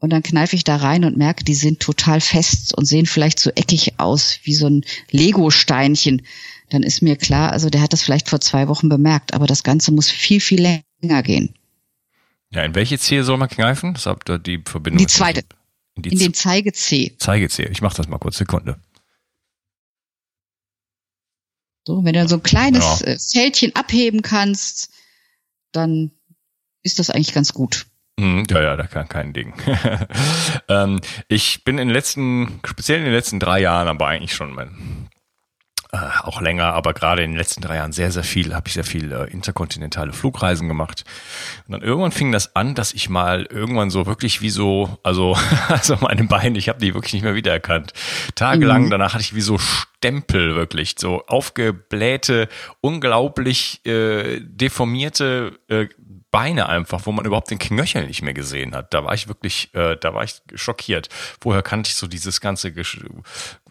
und 0.00 0.10
dann 0.10 0.22
kneife 0.22 0.56
ich 0.56 0.64
da 0.64 0.76
rein 0.76 1.04
und 1.04 1.16
merke, 1.16 1.44
die 1.44 1.54
sind 1.54 1.80
total 1.80 2.20
fest 2.20 2.74
und 2.76 2.86
sehen 2.86 3.06
vielleicht 3.06 3.38
so 3.38 3.50
eckig 3.50 4.00
aus, 4.00 4.40
wie 4.42 4.54
so 4.54 4.66
ein 4.66 4.84
Lego-Steinchen. 5.10 6.22
Dann 6.70 6.82
ist 6.82 7.02
mir 7.02 7.16
klar, 7.16 7.52
also 7.52 7.68
der 7.68 7.82
hat 7.82 7.92
das 7.92 8.02
vielleicht 8.02 8.28
vor 8.28 8.40
zwei 8.40 8.66
Wochen 8.68 8.88
bemerkt, 8.88 9.34
aber 9.34 9.46
das 9.46 9.62
Ganze 9.62 9.92
muss 9.92 10.10
viel, 10.10 10.40
viel 10.40 10.62
länger 11.02 11.22
gehen. 11.22 11.54
Ja, 12.50 12.64
in 12.64 12.74
welche 12.74 12.98
Zehe 12.98 13.24
soll 13.24 13.36
man 13.36 13.48
kneifen? 13.48 13.94
Das 13.94 14.06
habt 14.06 14.28
ihr 14.30 14.38
die 14.38 14.62
Verbindung. 14.64 14.98
Die 14.98 15.06
zweite. 15.06 15.42
In, 15.94 16.02
die 16.02 16.10
in 16.10 16.18
den 16.18 16.34
Zeigezeh. 16.34 17.14
Zeigezeh. 17.18 17.68
Ich 17.70 17.82
mache 17.82 17.96
das 17.96 18.08
mal 18.08 18.18
kurz, 18.18 18.38
Sekunde. 18.38 18.80
So, 21.86 22.04
wenn 22.04 22.14
du 22.14 22.26
so 22.28 22.36
ein 22.36 22.42
kleines 22.42 23.00
ja. 23.00 23.06
Äh, 23.06 23.18
Fältchen 23.18 23.74
abheben 23.76 24.22
kannst, 24.22 24.90
dann 25.72 26.10
ist 26.82 26.98
das 26.98 27.10
eigentlich 27.10 27.34
ganz 27.34 27.52
gut. 27.52 27.86
Mhm, 28.20 28.44
ja, 28.50 28.60
ja, 28.60 28.76
da 28.76 28.86
kann 28.86 29.08
kein 29.08 29.32
Ding. 29.32 29.54
ähm, 30.68 31.00
ich 31.28 31.64
bin 31.64 31.78
in 31.78 31.88
den 31.88 31.94
letzten, 31.94 32.60
speziell 32.66 32.98
in 32.98 33.04
den 33.04 33.14
letzten 33.14 33.40
drei 33.40 33.60
Jahren, 33.60 33.88
aber 33.88 34.08
eigentlich 34.08 34.34
schon 34.34 34.52
mein, 34.52 35.08
äh, 35.92 35.96
auch 36.22 36.42
länger, 36.42 36.74
aber 36.74 36.92
gerade 36.92 37.24
in 37.24 37.30
den 37.30 37.38
letzten 37.38 37.62
drei 37.62 37.76
Jahren 37.76 37.92
sehr, 37.92 38.12
sehr 38.12 38.22
viel, 38.22 38.54
habe 38.54 38.68
ich 38.68 38.74
sehr 38.74 38.84
viel 38.84 39.10
äh, 39.10 39.24
interkontinentale 39.30 40.12
Flugreisen 40.12 40.68
gemacht. 40.68 41.04
Und 41.66 41.72
dann 41.72 41.80
irgendwann 41.80 42.12
fing 42.12 42.30
das 42.30 42.54
an, 42.54 42.74
dass 42.74 42.92
ich 42.92 43.08
mal 43.08 43.46
irgendwann 43.46 43.88
so 43.88 44.04
wirklich 44.04 44.42
wie 44.42 44.50
so, 44.50 44.98
also, 45.02 45.34
also 45.68 45.96
meine 46.02 46.24
Beine, 46.24 46.58
ich 46.58 46.68
habe 46.68 46.78
die 46.78 46.92
wirklich 46.92 47.14
nicht 47.14 47.22
mehr 47.22 47.34
wiedererkannt. 47.34 47.94
Tagelang, 48.34 48.84
mhm. 48.84 48.90
danach 48.90 49.14
hatte 49.14 49.22
ich 49.22 49.34
wie 49.34 49.40
so 49.40 49.56
Stempel 49.56 50.56
wirklich, 50.56 50.96
so 50.98 51.24
aufgeblähte, 51.26 52.48
unglaublich 52.82 53.84
äh, 53.86 54.40
deformierte 54.40 55.58
äh, 55.68 55.88
Beine 56.30 56.68
einfach, 56.68 57.06
wo 57.06 57.12
man 57.12 57.24
überhaupt 57.24 57.50
den 57.50 57.58
Knöchel 57.58 58.06
nicht 58.06 58.22
mehr 58.22 58.34
gesehen 58.34 58.74
hat. 58.74 58.94
Da 58.94 59.04
war 59.04 59.14
ich 59.14 59.26
wirklich, 59.28 59.74
äh, 59.74 59.96
da 59.96 60.14
war 60.14 60.22
ich 60.22 60.40
schockiert. 60.54 61.08
Vorher 61.40 61.62
kannte 61.62 61.88
ich 61.88 61.96
so 61.96 62.06
dieses 62.06 62.40
ganze, 62.40 62.72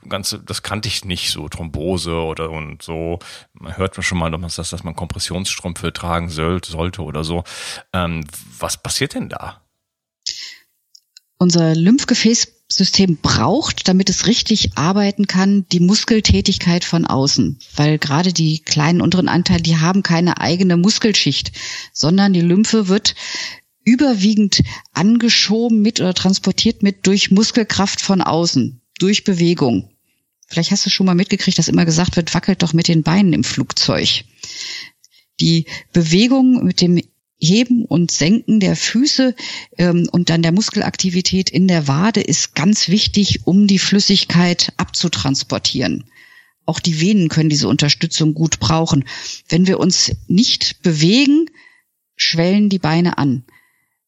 ganze, 0.08 0.40
das 0.40 0.62
kannte 0.62 0.88
ich 0.88 1.06
nicht 1.06 1.32
so 1.32 1.48
Thrombose 1.48 2.14
oder 2.14 2.50
und 2.50 2.82
so. 2.82 3.20
Man 3.54 3.78
hört 3.78 4.04
schon 4.04 4.18
mal, 4.18 4.30
dass, 4.32 4.56
dass 4.56 4.84
man 4.84 4.96
Kompressionsstrümpfe 4.96 5.94
tragen 5.94 6.30
soll, 6.30 6.64
sollte 6.64 7.02
oder 7.04 7.24
so. 7.24 7.44
Ähm, 7.94 8.26
was 8.60 8.82
passiert 8.82 9.14
denn 9.14 9.30
da? 9.30 9.62
Unser 11.38 11.74
Lymphgefäß 11.76 12.59
System 12.72 13.18
braucht, 13.18 13.88
damit 13.88 14.10
es 14.10 14.28
richtig 14.28 14.78
arbeiten 14.78 15.26
kann, 15.26 15.66
die 15.72 15.80
Muskeltätigkeit 15.80 16.84
von 16.84 17.06
außen. 17.06 17.58
Weil 17.76 17.98
gerade 17.98 18.32
die 18.32 18.60
kleinen 18.60 19.02
unteren 19.02 19.28
Anteile, 19.28 19.64
die 19.64 19.78
haben 19.78 20.04
keine 20.04 20.40
eigene 20.40 20.78
Muskelschicht, 20.78 21.52
sondern 21.94 22.34
die 22.34 22.42
Lymphe 22.42 22.88
wird 22.88 23.16
überwiegend 23.84 24.62
angeschoben 24.94 25.82
mit 25.82 26.00
oder 26.00 26.14
transportiert 26.14 26.84
mit 26.84 27.08
durch 27.08 27.32
Muskelkraft 27.32 28.02
von 28.02 28.22
außen, 28.22 28.82
durch 29.00 29.24
Bewegung. 29.24 29.90
Vielleicht 30.48 30.72
hast 30.72 30.86
du 30.86 30.90
schon 30.92 31.08
mal 31.08 31.16
mitgekriegt, 31.16 31.58
dass 31.58 31.68
immer 31.68 31.86
gesagt 31.86 32.16
wird, 32.16 32.34
wackelt 32.34 32.62
doch 32.62 32.74
mit 32.74 32.88
den 32.88 33.04
Beinen 33.04 33.34
im 33.34 33.44
Flugzeug. 33.44 34.26
Die 35.40 35.66
Bewegung 35.94 36.66
mit 36.66 36.82
dem 36.82 37.02
Heben 37.40 37.86
und 37.86 38.12
Senken 38.12 38.60
der 38.60 38.76
Füße 38.76 39.34
ähm, 39.78 40.10
und 40.12 40.30
dann 40.30 40.42
der 40.42 40.52
Muskelaktivität 40.52 41.50
in 41.50 41.68
der 41.68 41.88
Wade 41.88 42.22
ist 42.22 42.54
ganz 42.54 42.90
wichtig, 42.90 43.48
um 43.48 43.66
die 43.66 43.80
Flüssigkeit 43.80 44.74
abzutransportieren. 44.78 46.04
Auch 46.66 46.80
die 46.80 47.00
Venen 47.00 47.30
können 47.30 47.50
diese 47.50 47.68
Unterstützung 47.68 48.34
gut 48.34 48.60
brauchen. 48.60 49.06
Wenn 49.48 49.68
wir 49.68 49.80
uns 49.80 50.12
nicht 50.28 50.82
bewegen, 50.84 51.46
schwellen 52.16 52.70
die 52.70 52.80
Beine 52.80 53.18
an. 53.18 53.46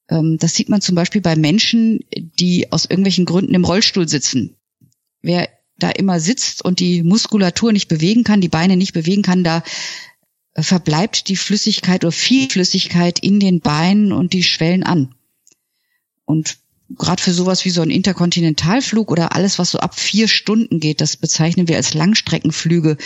Ähm, 0.10 0.38
das 0.38 0.54
sieht 0.54 0.70
man 0.70 0.82
zum 0.82 0.96
Beispiel 0.96 1.22
bei 1.22 1.36
Menschen, 1.36 2.02
die 2.40 2.72
aus 2.72 2.86
irgendwelchen 2.86 3.26
Gründen 3.26 3.56
im 3.56 3.66
Rollstuhl 3.66 4.08
sitzen. 4.08 4.58
Wer 5.22 5.50
da 5.80 5.90
immer 5.90 6.20
sitzt 6.20 6.64
und 6.64 6.80
die 6.80 7.02
Muskulatur 7.02 7.72
nicht 7.72 7.88
bewegen 7.88 8.24
kann, 8.24 8.42
die 8.42 8.50
Beine 8.50 8.78
nicht 8.78 8.94
bewegen 8.94 9.24
kann, 9.24 9.44
da 9.44 9.64
verbleibt 10.56 11.28
die 11.30 11.36
Flüssigkeit 11.36 12.04
oder 12.04 12.12
viel 12.12 12.50
Flüssigkeit 12.50 13.20
in 13.20 13.40
den 13.40 13.62
Beinen 13.62 14.12
und 14.12 14.34
die 14.34 14.44
schwellen 14.44 14.84
an. 14.84 15.16
Und 16.26 16.58
gerade 16.90 17.22
für 17.22 17.34
sowas 17.34 17.66
wie 17.66 17.70
so 17.70 17.82
ein 17.82 17.90
Interkontinentalflug 17.90 19.12
oder 19.12 19.34
alles, 19.34 19.60
was 19.60 19.72
so 19.72 19.80
ab 19.80 19.98
vier 19.98 20.28
Stunden 20.28 20.80
geht, 20.80 21.02
das 21.02 21.18
bezeichnen 21.18 21.68
wir 21.68 21.78
als 21.78 21.94
Langstreckenflüge. 21.94 22.98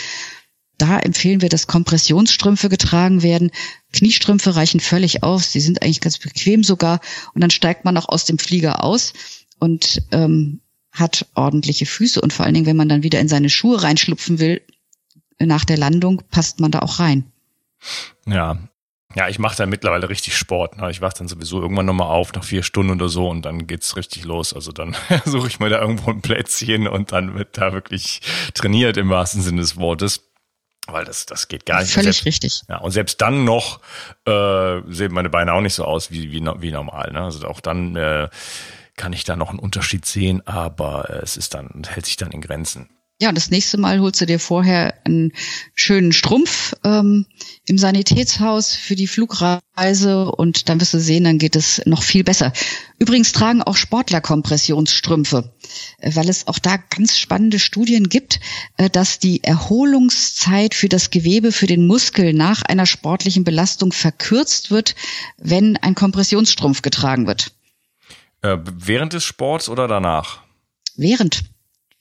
Da 0.78 0.98
empfehlen 0.98 1.40
wir, 1.40 1.48
dass 1.48 1.66
Kompressionsstrümpfe 1.66 2.68
getragen 2.68 3.22
werden. 3.22 3.50
Kniestrümpfe 3.92 4.56
reichen 4.56 4.80
völlig 4.80 5.22
aus. 5.22 5.52
Die 5.52 5.60
sind 5.60 5.82
eigentlich 5.82 6.00
ganz 6.00 6.18
bequem 6.18 6.64
sogar. 6.64 7.00
Und 7.32 7.40
dann 7.40 7.50
steigt 7.50 7.84
man 7.84 7.96
auch 7.96 8.08
aus 8.08 8.26
dem 8.26 8.38
Flieger 8.38 8.84
aus 8.84 9.14
und 9.58 10.02
ähm, 10.12 10.60
hat 10.92 11.26
ordentliche 11.34 11.86
Füße. 11.86 12.20
Und 12.20 12.32
vor 12.32 12.44
allen 12.44 12.54
Dingen, 12.54 12.66
wenn 12.66 12.76
man 12.76 12.90
dann 12.90 13.02
wieder 13.02 13.20
in 13.20 13.28
seine 13.28 13.48
Schuhe 13.48 13.82
reinschlupfen 13.82 14.38
will, 14.38 14.60
nach 15.38 15.64
der 15.64 15.78
Landung, 15.78 16.22
passt 16.30 16.60
man 16.60 16.70
da 16.70 16.80
auch 16.80 16.98
rein. 16.98 17.24
Ja. 18.26 18.58
Ja, 19.14 19.28
ich 19.28 19.38
mache 19.38 19.56
da 19.56 19.64
mittlerweile 19.64 20.10
richtig 20.10 20.36
Sport. 20.36 20.76
Ne? 20.76 20.90
Ich 20.90 21.00
wach 21.00 21.14
dann 21.14 21.26
sowieso 21.26 21.62
irgendwann 21.62 21.86
nochmal 21.86 22.08
auf, 22.08 22.34
nach 22.34 22.44
vier 22.44 22.62
Stunden 22.62 22.92
oder 22.92 23.08
so, 23.08 23.28
und 23.30 23.42
dann 23.42 23.66
geht's 23.66 23.96
richtig 23.96 24.24
los. 24.24 24.52
Also 24.52 24.72
dann 24.72 24.94
suche 25.24 25.48
ich 25.48 25.58
mir 25.58 25.70
da 25.70 25.80
irgendwo 25.80 26.10
ein 26.10 26.20
Plätzchen 26.20 26.86
und 26.86 27.12
dann 27.12 27.34
wird 27.34 27.56
da 27.56 27.72
wirklich 27.72 28.20
trainiert 28.52 28.96
im 28.98 29.08
wahrsten 29.08 29.40
Sinne 29.40 29.62
des 29.62 29.76
Wortes. 29.76 30.22
Weil 30.88 31.04
das, 31.04 31.26
das 31.26 31.48
geht 31.48 31.66
gar 31.66 31.80
nicht. 31.80 31.92
Völlig 31.92 32.16
selbst, 32.16 32.26
richtig. 32.26 32.62
Ja, 32.68 32.78
und 32.78 32.92
selbst 32.92 33.20
dann 33.20 33.44
noch 33.44 33.80
äh, 34.24 34.80
sehen 34.86 35.12
meine 35.12 35.30
Beine 35.30 35.52
auch 35.52 35.60
nicht 35.60 35.74
so 35.74 35.84
aus 35.84 36.10
wie, 36.10 36.30
wie, 36.30 36.44
wie 36.60 36.70
normal. 36.70 37.10
Ne? 37.12 37.22
Also 37.22 37.48
auch 37.48 37.60
dann 37.60 37.96
äh, 37.96 38.28
kann 38.96 39.12
ich 39.12 39.24
da 39.24 39.34
noch 39.34 39.50
einen 39.50 39.58
Unterschied 39.58 40.04
sehen, 40.04 40.46
aber 40.46 41.10
äh, 41.10 41.22
es 41.22 41.36
ist 41.36 41.54
dann, 41.54 41.82
hält 41.88 42.06
sich 42.06 42.16
dann 42.16 42.30
in 42.30 42.40
Grenzen. 42.40 42.88
Ja, 43.18 43.32
das 43.32 43.50
nächste 43.50 43.78
Mal 43.78 44.00
holst 44.00 44.20
du 44.20 44.26
dir 44.26 44.38
vorher 44.38 44.94
einen 45.06 45.32
schönen 45.74 46.12
Strumpf 46.12 46.74
ähm, 46.84 47.24
im 47.64 47.78
Sanitätshaus 47.78 48.74
für 48.74 48.94
die 48.94 49.06
Flugreise 49.06 50.30
und 50.30 50.68
dann 50.68 50.78
wirst 50.82 50.92
du 50.92 51.00
sehen, 51.00 51.24
dann 51.24 51.38
geht 51.38 51.56
es 51.56 51.80
noch 51.86 52.02
viel 52.02 52.24
besser. 52.24 52.52
Übrigens 52.98 53.32
tragen 53.32 53.62
auch 53.62 53.76
Sportler 53.76 54.20
Kompressionsstrümpfe, 54.20 55.50
äh, 55.98 56.14
weil 56.14 56.28
es 56.28 56.46
auch 56.46 56.58
da 56.58 56.76
ganz 56.76 57.16
spannende 57.16 57.58
Studien 57.58 58.10
gibt, 58.10 58.38
äh, 58.76 58.90
dass 58.90 59.18
die 59.18 59.42
Erholungszeit 59.42 60.74
für 60.74 60.90
das 60.90 61.08
Gewebe, 61.08 61.52
für 61.52 61.66
den 61.66 61.86
Muskel 61.86 62.34
nach 62.34 62.60
einer 62.60 62.84
sportlichen 62.84 63.44
Belastung 63.44 63.92
verkürzt 63.92 64.70
wird, 64.70 64.94
wenn 65.38 65.78
ein 65.78 65.94
Kompressionsstrumpf 65.94 66.82
getragen 66.82 67.26
wird. 67.26 67.52
Äh, 68.42 68.58
während 68.62 69.14
des 69.14 69.24
Sports 69.24 69.70
oder 69.70 69.88
danach? 69.88 70.42
Während. 70.96 71.55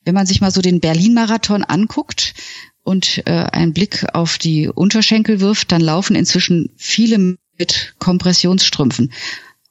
Wenn 0.06 0.16
man 0.16 0.26
sich 0.26 0.40
mal 0.40 0.52
so 0.52 0.62
den 0.62 0.80
Berlin-Marathon 0.80 1.64
anguckt 1.64 2.36
und 2.84 3.24
äh, 3.26 3.32
einen 3.32 3.74
Blick 3.74 4.06
auf 4.14 4.38
die 4.38 4.70
Unterschenkel 4.70 5.40
wirft, 5.40 5.72
dann 5.72 5.82
laufen 5.82 6.16
inzwischen 6.16 6.70
viele 6.78 7.38
mit 7.58 7.96
Kompressionsstrümpfen. 8.00 9.12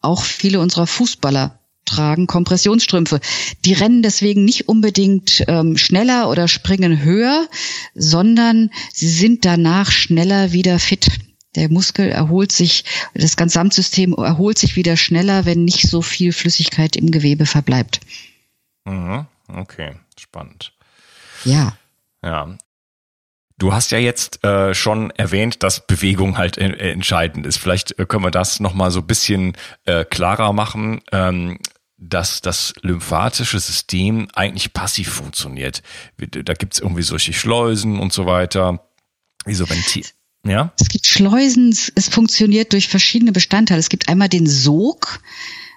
Auch 0.00 0.24
viele 0.24 0.60
unserer 0.60 0.86
Fußballer 0.86 1.58
tragen 1.84 2.26
Kompressionsstrümpfe. 2.26 3.20
Die 3.64 3.74
rennen 3.74 4.02
deswegen 4.02 4.44
nicht 4.44 4.68
unbedingt 4.68 5.44
ähm, 5.48 5.76
schneller 5.76 6.28
oder 6.30 6.48
springen 6.48 7.02
höher, 7.02 7.46
sondern 7.94 8.70
sie 8.92 9.08
sind 9.08 9.44
danach 9.44 9.90
schneller 9.90 10.52
wieder 10.52 10.78
fit. 10.78 11.08
Der 11.54 11.70
Muskel 11.70 12.08
erholt 12.08 12.50
sich, 12.50 12.84
das 13.14 13.36
Gesamtsystem 13.36 14.14
erholt 14.14 14.58
sich 14.58 14.76
wieder 14.76 14.96
schneller, 14.96 15.46
wenn 15.46 15.64
nicht 15.64 15.88
so 15.88 16.02
viel 16.02 16.32
Flüssigkeit 16.32 16.96
im 16.96 17.10
Gewebe 17.10 17.46
verbleibt. 17.46 18.00
Mhm. 18.84 19.26
Okay, 19.46 19.92
spannend. 20.20 20.72
Ja. 21.44 21.76
Ja. 22.22 22.56
Du 23.56 23.72
hast 23.72 23.92
ja 23.92 23.98
jetzt 23.98 24.42
äh, 24.42 24.74
schon 24.74 25.10
erwähnt, 25.10 25.62
dass 25.62 25.86
Bewegung 25.86 26.36
halt 26.36 26.58
äh, 26.58 26.90
entscheidend 26.90 27.46
ist. 27.46 27.58
Vielleicht 27.58 27.98
äh, 27.98 28.06
können 28.06 28.24
wir 28.24 28.32
das 28.32 28.58
nochmal 28.58 28.90
so 28.90 29.00
ein 29.00 29.06
bisschen 29.06 29.56
äh, 29.84 30.04
klarer 30.04 30.52
machen, 30.52 31.00
ähm, 31.12 31.58
dass 31.96 32.40
das 32.40 32.74
lymphatische 32.82 33.60
System 33.60 34.28
eigentlich 34.34 34.72
passiv 34.72 35.10
funktioniert. 35.10 35.82
Da 36.18 36.54
gibt's 36.54 36.80
irgendwie 36.80 37.02
solche 37.02 37.32
Schleusen 37.32 38.00
und 38.00 38.12
so 38.12 38.26
weiter. 38.26 38.84
Wie 39.44 39.54
so 39.54 39.68
Ventil. 39.68 40.04
Ja? 40.44 40.72
Es 40.78 40.88
gibt 40.88 41.06
Schleusen, 41.06 41.70
es 41.70 42.08
funktioniert 42.08 42.72
durch 42.72 42.88
verschiedene 42.88 43.32
Bestandteile. 43.32 43.80
Es 43.80 43.88
gibt 43.88 44.08
einmal 44.08 44.28
den 44.28 44.46
Sog, 44.46 45.20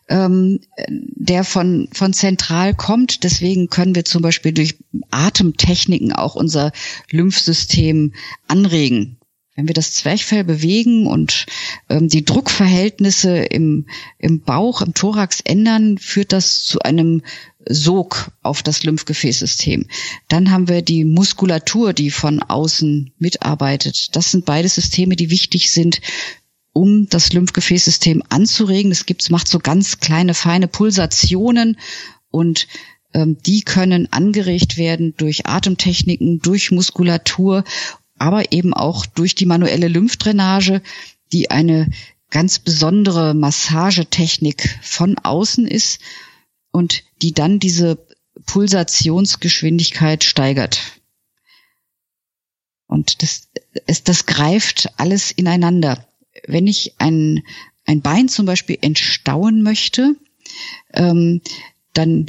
ähm, 0.09 0.59
der 0.87 1.43
von, 1.43 1.89
von 1.91 2.13
zentral 2.13 2.73
kommt. 2.73 3.23
Deswegen 3.23 3.69
können 3.69 3.95
wir 3.95 4.05
zum 4.05 4.21
Beispiel 4.21 4.53
durch 4.53 4.75
Atemtechniken 5.11 6.13
auch 6.13 6.35
unser 6.35 6.71
Lymphsystem 7.11 8.13
anregen. 8.47 9.17
Wenn 9.55 9.67
wir 9.67 9.73
das 9.73 9.93
Zwerchfell 9.93 10.43
bewegen 10.43 11.07
und 11.07 11.47
ähm, 11.89 12.09
die 12.09 12.23
Druckverhältnisse 12.23 13.37
im, 13.37 13.87
im 14.19 14.41
Bauch, 14.41 14.83
im 14.83 14.93
Thorax 14.93 15.41
ändern, 15.41 15.97
führt 15.97 16.31
das 16.31 16.63
zu 16.63 16.79
einem 16.81 17.23
Sog 17.67 18.31
auf 18.43 18.61
das 18.61 18.83
Lymphgefäßsystem. 18.83 19.87
Dann 20.27 20.51
haben 20.51 20.69
wir 20.69 20.83
die 20.83 21.05
Muskulatur, 21.05 21.93
die 21.93 22.11
von 22.11 22.39
außen 22.41 23.11
mitarbeitet. 23.17 24.15
Das 24.15 24.29
sind 24.29 24.45
beide 24.45 24.69
Systeme, 24.69 25.15
die 25.15 25.31
wichtig 25.31 25.71
sind 25.71 26.01
um 26.77 27.09
das 27.09 27.33
Lymphgefäßsystem 27.33 28.21
anzuregen. 28.29 28.91
Es 28.91 29.07
gibt, 29.07 29.31
macht 29.31 29.47
so 29.47 29.57
ganz 29.57 29.99
kleine, 29.99 30.35
feine 30.35 30.67
Pulsationen 30.67 31.79
und 32.29 32.67
ähm, 33.15 33.37
die 33.47 33.61
können 33.61 34.13
angeregt 34.13 34.77
werden 34.77 35.15
durch 35.17 35.47
Atemtechniken, 35.47 36.39
durch 36.39 36.69
Muskulatur, 36.69 37.63
aber 38.19 38.51
eben 38.51 38.75
auch 38.75 39.07
durch 39.07 39.33
die 39.33 39.47
manuelle 39.47 39.87
Lymphdrainage, 39.87 40.83
die 41.31 41.49
eine 41.49 41.89
ganz 42.29 42.59
besondere 42.59 43.33
Massagetechnik 43.33 44.77
von 44.83 45.17
außen 45.17 45.67
ist 45.67 45.99
und 46.71 47.03
die 47.23 47.33
dann 47.33 47.57
diese 47.57 47.97
Pulsationsgeschwindigkeit 48.45 50.23
steigert. 50.23 50.79
Und 52.85 53.23
das, 53.23 53.49
es, 53.87 54.03
das 54.03 54.27
greift 54.27 54.91
alles 54.97 55.31
ineinander 55.31 56.07
wenn 56.45 56.67
ich 56.67 56.93
ein, 56.97 57.43
ein 57.85 58.01
Bein 58.01 58.29
zum 58.29 58.45
Beispiel 58.45 58.77
entstauen 58.81 59.61
möchte, 59.61 60.15
ähm, 60.93 61.41
dann 61.93 62.27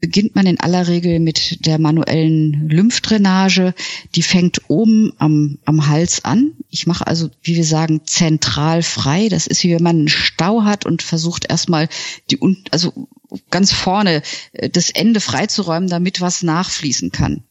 beginnt 0.00 0.34
man 0.36 0.46
in 0.46 0.60
aller 0.60 0.86
Regel 0.86 1.18
mit 1.18 1.66
der 1.66 1.78
manuellen 1.78 2.68
Lymphdrainage. 2.68 3.74
Die 4.14 4.22
fängt 4.22 4.62
oben 4.68 5.12
am, 5.18 5.58
am 5.64 5.88
Hals 5.88 6.24
an. 6.24 6.52
Ich 6.70 6.86
mache 6.86 7.06
also, 7.06 7.30
wie 7.42 7.56
wir 7.56 7.64
sagen, 7.64 8.02
zentral 8.04 8.82
frei. 8.82 9.28
Das 9.28 9.46
ist 9.46 9.64
wie 9.64 9.74
wenn 9.74 9.82
man 9.82 9.98
einen 9.98 10.08
Stau 10.08 10.62
hat 10.62 10.86
und 10.86 11.02
versucht 11.02 11.50
erstmal 11.50 11.88
die, 12.30 12.38
also 12.70 13.08
ganz 13.50 13.72
vorne 13.72 14.22
äh, 14.52 14.70
das 14.70 14.90
Ende 14.90 15.20
freizuräumen, 15.20 15.88
damit 15.88 16.20
was 16.20 16.42
nachfließen 16.42 17.10
kann. 17.10 17.42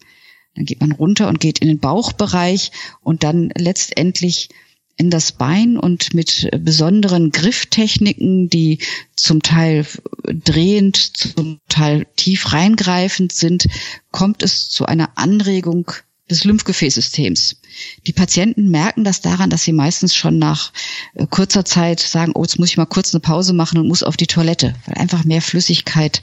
Dann 0.55 0.65
geht 0.65 0.81
man 0.81 0.91
runter 0.91 1.27
und 1.27 1.39
geht 1.39 1.59
in 1.59 1.67
den 1.67 1.79
Bauchbereich 1.79 2.71
und 3.01 3.23
dann 3.23 3.51
letztendlich 3.55 4.49
in 4.97 5.11
das 5.11 5.31
Bein 5.31 5.77
und 5.77 6.13
mit 6.13 6.49
besonderen 6.59 7.31
Grifftechniken, 7.31 8.49
die 8.49 8.79
zum 9.15 9.43
Teil 9.43 9.85
drehend, 10.25 10.97
zum 10.97 11.59
Teil 11.69 12.07
tief 12.15 12.51
reingreifend 12.51 13.31
sind, 13.31 13.67
kommt 14.11 14.41
es 14.41 14.69
zu 14.69 14.85
einer 14.85 15.11
Anregung 15.15 15.91
des 16.29 16.43
Lymphgefäßsystems. 16.43 17.61
Die 18.05 18.13
Patienten 18.13 18.69
merken 18.69 19.03
das 19.03 19.21
daran, 19.21 19.49
dass 19.49 19.63
sie 19.63 19.71
meistens 19.71 20.15
schon 20.15 20.39
nach 20.39 20.73
äh, 21.13 21.25
kurzer 21.27 21.63
Zeit 21.63 21.99
sagen, 21.99 22.33
oh, 22.35 22.41
jetzt 22.41 22.59
muss 22.59 22.69
ich 22.69 22.77
mal 22.77 22.85
kurz 22.85 23.13
eine 23.13 23.21
Pause 23.21 23.53
machen 23.53 23.79
und 23.79 23.87
muss 23.87 24.03
auf 24.03 24.17
die 24.17 24.27
Toilette, 24.27 24.73
weil 24.85 24.97
einfach 24.97 25.23
mehr 25.23 25.41
Flüssigkeit 25.41 26.21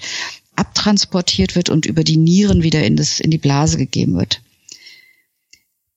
abtransportiert 0.56 1.56
wird 1.56 1.70
und 1.70 1.86
über 1.86 2.04
die 2.04 2.16
Nieren 2.16 2.62
wieder 2.62 2.84
in, 2.84 2.96
das, 2.96 3.20
in 3.20 3.30
die 3.30 3.38
Blase 3.38 3.78
gegeben 3.78 4.16
wird. 4.16 4.42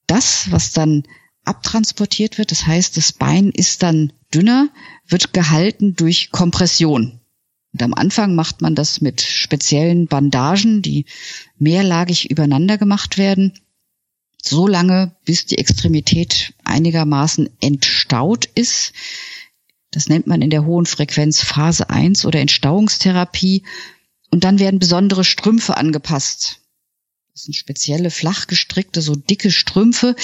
Das, 0.08 0.50
was 0.52 0.72
dann 0.72 1.04
abtransportiert 1.48 2.38
wird, 2.38 2.52
das 2.52 2.66
heißt, 2.66 2.98
das 2.98 3.14
Bein 3.14 3.52
ist 3.52 3.84
dann 3.84 4.14
dünner, 4.34 4.70
wird 5.08 5.34
gehalten 5.34 5.96
durch 5.96 6.32
Kompression. 6.32 7.20
Und 7.74 7.84
am 7.84 7.94
Anfang 7.94 8.36
macht 8.36 8.62
man 8.62 8.76
das 8.76 9.02
mit 9.02 9.22
speziellen 9.22 10.08
Bandagen, 10.08 10.82
die 10.82 11.06
mehrlagig 11.58 12.30
übereinander 12.30 12.78
gemacht 12.78 13.18
werden, 13.18 13.54
so 14.42 14.68
lange, 14.68 15.16
bis 15.26 15.46
die 15.46 15.58
Extremität 15.58 16.54
einigermaßen 16.64 17.50
entstaut 17.60 18.46
ist. 18.56 18.94
Das 19.92 20.10
nennt 20.10 20.28
man 20.28 20.42
in 20.42 20.50
der 20.50 20.66
hohen 20.66 20.86
Frequenz 20.86 21.42
Phase 21.42 21.90
1 21.90 22.26
oder 22.26 22.40
Entstauungstherapie. 22.40 23.64
Und 24.30 24.44
dann 24.44 24.60
werden 24.60 24.80
besondere 24.80 25.24
Strümpfe 25.24 25.78
angepasst. 25.78 26.62
Das 27.34 27.44
sind 27.44 27.56
spezielle, 27.56 28.10
flach 28.10 28.48
gestrickte, 28.48 29.02
so 29.02 29.16
dicke 29.16 29.52
Strümpfe. 29.52 30.16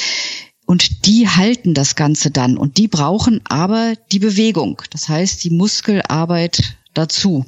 Und 0.65 1.05
die 1.05 1.27
halten 1.27 1.73
das 1.73 1.95
Ganze 1.95 2.31
dann. 2.31 2.57
Und 2.57 2.77
die 2.77 2.87
brauchen 2.87 3.41
aber 3.45 3.95
die 4.11 4.19
Bewegung. 4.19 4.81
Das 4.91 5.09
heißt, 5.09 5.43
die 5.43 5.49
Muskelarbeit 5.49 6.77
dazu. 6.93 7.45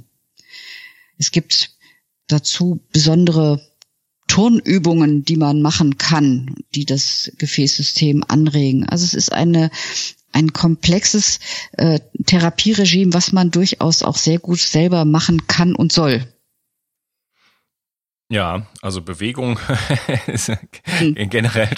Es 1.18 1.32
gibt 1.32 1.72
dazu 2.28 2.82
besondere 2.92 3.62
Turnübungen, 4.28 5.24
die 5.24 5.38
man 5.38 5.62
machen 5.62 5.98
kann, 5.98 6.56
die 6.74 6.86
das 6.86 7.32
Gefäßsystem 7.38 8.24
anregen. 8.28 8.88
Also 8.90 9.06
es 9.06 9.14
ist 9.14 9.32
eine 9.32 9.70
ein 10.36 10.52
komplexes 10.52 11.40
äh, 11.78 12.02
Therapieregime, 12.26 13.14
was 13.14 13.32
man 13.32 13.52
durchaus 13.52 14.04
auch 14.04 14.18
sehr 14.18 14.38
gut 14.38 14.60
selber 14.60 15.06
machen 15.06 15.48
kann 15.48 15.74
und 15.76 15.94
soll. 15.94 16.28
Ja, 18.30 18.66
also 18.82 19.02
Bewegung 19.02 19.60
ist 20.28 20.52
hm. 20.98 21.30
generell 21.30 21.70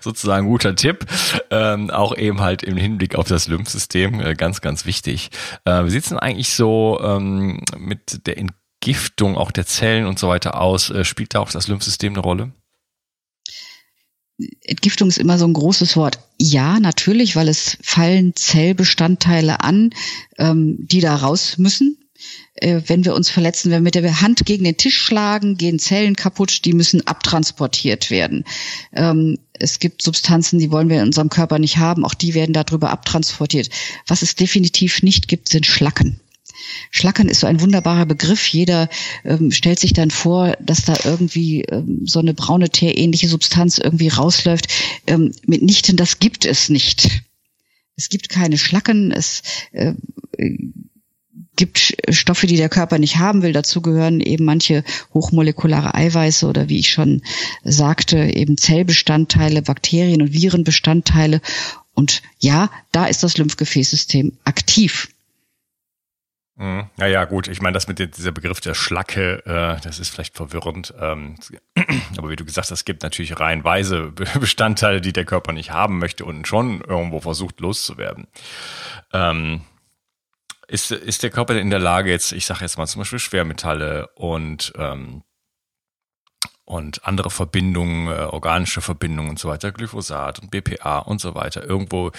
sozusagen 0.00 0.46
ein 0.46 0.50
guter 0.50 0.76
Tipp. 0.76 1.04
Ähm, 1.50 1.90
auch 1.90 2.16
eben 2.16 2.40
halt 2.40 2.62
im 2.62 2.76
Hinblick 2.76 3.16
auf 3.16 3.26
das 3.26 3.48
Lymphsystem 3.48 4.20
äh, 4.20 4.34
ganz, 4.34 4.60
ganz 4.60 4.86
wichtig. 4.86 5.30
Äh, 5.64 5.84
wie 5.84 5.90
sieht's 5.90 6.10
denn 6.10 6.18
eigentlich 6.18 6.50
so 6.50 7.00
ähm, 7.02 7.60
mit 7.76 8.26
der 8.26 8.38
Entgiftung 8.38 9.36
auch 9.36 9.50
der 9.50 9.66
Zellen 9.66 10.06
und 10.06 10.20
so 10.20 10.28
weiter 10.28 10.60
aus? 10.60 10.90
Äh, 10.90 11.04
spielt 11.04 11.34
da 11.34 11.40
auch 11.40 11.50
das 11.50 11.66
Lymphsystem 11.66 12.12
eine 12.12 12.22
Rolle? 12.22 12.52
Entgiftung 14.62 15.08
ist 15.08 15.18
immer 15.18 15.38
so 15.38 15.46
ein 15.46 15.54
großes 15.54 15.96
Wort. 15.96 16.20
Ja, 16.38 16.78
natürlich, 16.78 17.34
weil 17.34 17.48
es 17.48 17.78
fallen 17.82 18.36
Zellbestandteile 18.36 19.60
an, 19.60 19.90
ähm, 20.38 20.76
die 20.78 21.00
da 21.00 21.16
raus 21.16 21.58
müssen 21.58 21.98
wenn 22.60 23.04
wir 23.04 23.14
uns 23.14 23.28
verletzen, 23.28 23.70
wenn 23.70 23.84
wir 23.84 23.92
mit 23.92 23.94
der 23.94 24.20
Hand 24.22 24.46
gegen 24.46 24.64
den 24.64 24.76
Tisch 24.76 24.98
schlagen, 24.98 25.56
gehen 25.56 25.78
Zellen 25.78 26.16
kaputt, 26.16 26.64
die 26.64 26.72
müssen 26.72 27.06
abtransportiert 27.06 28.10
werden. 28.10 28.44
Ähm, 28.94 29.38
es 29.52 29.78
gibt 29.78 30.02
Substanzen, 30.02 30.58
die 30.58 30.70
wollen 30.70 30.88
wir 30.88 31.00
in 31.00 31.08
unserem 31.08 31.28
Körper 31.28 31.58
nicht 31.58 31.76
haben, 31.76 32.04
auch 32.04 32.14
die 32.14 32.34
werden 32.34 32.52
darüber 32.52 32.90
abtransportiert. 32.90 33.70
Was 34.06 34.22
es 34.22 34.34
definitiv 34.34 35.02
nicht 35.02 35.28
gibt, 35.28 35.48
sind 35.48 35.66
Schlacken. 35.66 36.20
Schlackern 36.90 37.28
ist 37.28 37.40
so 37.40 37.46
ein 37.46 37.60
wunderbarer 37.60 38.06
Begriff. 38.06 38.46
Jeder 38.48 38.88
ähm, 39.24 39.52
stellt 39.52 39.78
sich 39.78 39.92
dann 39.92 40.10
vor, 40.10 40.56
dass 40.60 40.84
da 40.84 40.96
irgendwie 41.04 41.62
ähm, 41.62 42.02
so 42.04 42.18
eine 42.18 42.34
braune 42.34 42.70
Teerähnliche 42.70 43.28
Substanz 43.28 43.78
irgendwie 43.78 44.08
rausläuft. 44.08 44.68
Ähm, 45.06 45.32
mitnichten, 45.46 45.96
das 45.96 46.18
gibt 46.18 46.44
es 46.44 46.68
nicht. 46.68 47.22
Es 47.96 48.08
gibt 48.08 48.28
keine 48.28 48.58
Schlacken. 48.58 49.12
Es 49.12 49.42
äh, 49.72 49.94
gibt 51.56 51.96
Stoffe, 52.10 52.46
die 52.46 52.56
der 52.56 52.68
Körper 52.68 52.98
nicht 52.98 53.16
haben 53.16 53.42
will. 53.42 53.52
Dazu 53.52 53.82
gehören 53.82 54.20
eben 54.20 54.44
manche 54.44 54.84
hochmolekulare 55.14 55.94
Eiweiße 55.94 56.46
oder 56.46 56.68
wie 56.68 56.78
ich 56.78 56.90
schon 56.90 57.22
sagte, 57.64 58.18
eben 58.18 58.56
Zellbestandteile, 58.56 59.62
Bakterien 59.62 60.22
und 60.22 60.32
Virenbestandteile. 60.32 61.40
Und 61.94 62.22
ja, 62.38 62.70
da 62.92 63.06
ist 63.06 63.22
das 63.22 63.38
Lymphgefäßsystem 63.38 64.32
aktiv. 64.44 65.08
Mhm. 66.56 66.88
Ja, 66.98 67.24
gut. 67.26 67.48
Ich 67.48 67.60
meine, 67.60 67.74
das 67.74 67.86
mit 67.86 67.98
dieser 67.98 68.32
Begriff 68.32 68.60
der 68.60 68.74
Schlacke, 68.74 69.44
äh, 69.44 69.80
das 69.82 69.98
ist 69.98 70.08
vielleicht 70.08 70.36
verwirrend. 70.36 70.94
Ähm, 70.98 71.36
aber 72.16 72.30
wie 72.30 72.36
du 72.36 72.44
gesagt 72.44 72.66
hast, 72.66 72.78
es 72.78 72.84
gibt 72.86 73.02
natürlich 73.02 73.38
reihenweise 73.38 74.12
Bestandteile, 74.40 75.00
die 75.02 75.12
der 75.12 75.26
Körper 75.26 75.52
nicht 75.52 75.70
haben 75.70 75.98
möchte 75.98 76.24
und 76.24 76.48
schon 76.48 76.80
irgendwo 76.80 77.20
versucht 77.20 77.60
loszuwerden. 77.60 78.26
Ähm, 79.12 79.62
ist, 80.68 80.90
ist 80.90 81.22
der 81.22 81.30
Körper 81.30 81.58
in 81.58 81.70
der 81.70 81.78
Lage, 81.78 82.10
jetzt, 82.10 82.32
ich 82.32 82.46
sage 82.46 82.60
jetzt 82.62 82.78
mal 82.78 82.86
zum 82.86 83.00
Beispiel 83.00 83.18
Schwermetalle 83.18 84.08
und, 84.14 84.72
ähm, 84.76 85.22
und 86.64 87.04
andere 87.06 87.30
Verbindungen, 87.30 88.08
äh, 88.08 88.22
organische 88.24 88.80
Verbindungen 88.80 89.30
und 89.30 89.38
so 89.38 89.48
weiter, 89.48 89.70
Glyphosat 89.70 90.40
und 90.40 90.50
BPA 90.50 90.98
und 90.98 91.20
so 91.20 91.34
weiter, 91.34 91.64
irgendwo 91.64 92.10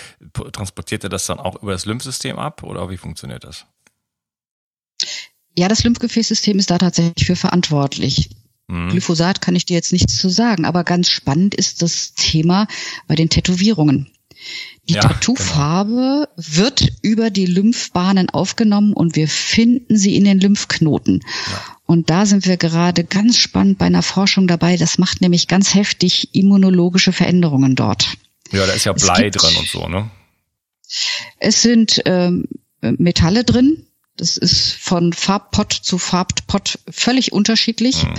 transportiert 0.54 1.04
er 1.04 1.10
das 1.10 1.26
dann 1.26 1.40
auch 1.40 1.62
über 1.62 1.74
das 1.74 1.86
Lymphsystem 1.86 2.40
ab 2.40 2.64
oder 2.64 2.90
wie 2.90 2.98
funktioniert 2.98 3.44
das? 3.44 3.66
Ja, 5.58 5.68
das 5.68 5.84
Lymphgefäßsystem 5.84 6.60
ist 6.60 6.70
da 6.70 6.78
tatsächlich 6.78 7.26
für 7.26 7.36
verantwortlich. 7.36 8.30
Mhm. 8.68 8.90
Glyphosat 8.90 9.42
kann 9.42 9.56
ich 9.56 9.66
dir 9.66 9.74
jetzt 9.74 9.92
nichts 9.92 10.18
zu 10.18 10.30
sagen, 10.30 10.66
aber 10.66 10.84
ganz 10.84 11.10
spannend 11.10 11.56
ist 11.56 11.82
das 11.82 12.14
Thema 12.14 12.68
bei 13.08 13.16
den 13.16 13.30
Tätowierungen. 13.30 14.12
Die 14.90 14.94
ja, 14.94 15.02
Tattoofarbe 15.02 16.30
genau. 16.36 16.48
wird 16.56 16.88
über 17.02 17.30
die 17.30 17.46
Lymphbahnen 17.46 18.30
aufgenommen 18.30 18.94
und 18.94 19.16
wir 19.16 19.28
finden 19.28 19.98
sie 19.98 20.16
in 20.16 20.24
den 20.24 20.40
Lymphknoten. 20.40 21.22
Ja. 21.52 21.78
Und 21.86 22.10
da 22.10 22.26
sind 22.26 22.46
wir 22.46 22.58
gerade 22.58 23.04
ganz 23.04 23.38
spannend 23.38 23.78
bei 23.78 23.86
einer 23.86 24.04
Forschung 24.04 24.48
dabei. 24.48 24.78
Das 24.78 24.98
macht 24.98 25.22
nämlich 25.22 25.48
ganz 25.48 25.74
heftig 25.74 26.34
immunologische 26.34 27.12
Veränderungen 27.12 27.76
dort. 27.76 28.08
Ja, 28.52 28.66
da 28.66 28.74
ist 28.74 28.86
ja 28.86 28.94
Blei 28.94 29.24
gibt, 29.24 29.42
drin 29.42 29.56
und 29.58 29.68
so, 29.68 29.88
ne? 29.88 30.10
Es 31.40 31.62
sind 31.62 32.02
ähm, 32.06 32.48
Metalle 32.82 33.44
drin. 33.44 33.86
Das 34.16 34.38
ist 34.38 34.72
von 34.72 35.14
Farbpot 35.14 35.72
zu 35.74 35.98
Farbpot 35.98 36.80
völlig 36.90 37.34
unterschiedlich. 37.34 38.04
Mhm. 38.04 38.14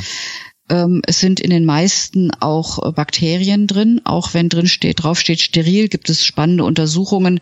Ähm, 0.68 1.02
es 1.06 1.20
sind 1.20 1.40
in 1.40 1.50
den 1.50 1.64
meisten 1.64 2.30
auch 2.30 2.84
äh, 2.84 2.92
Bakterien 2.92 3.66
drin, 3.66 4.00
auch 4.04 4.34
wenn 4.34 4.48
drin 4.48 4.68
steht, 4.68 5.02
drauf 5.02 5.18
steht 5.18 5.40
steril, 5.40 5.88
gibt 5.88 6.10
es 6.10 6.24
spannende 6.24 6.64
Untersuchungen. 6.64 7.40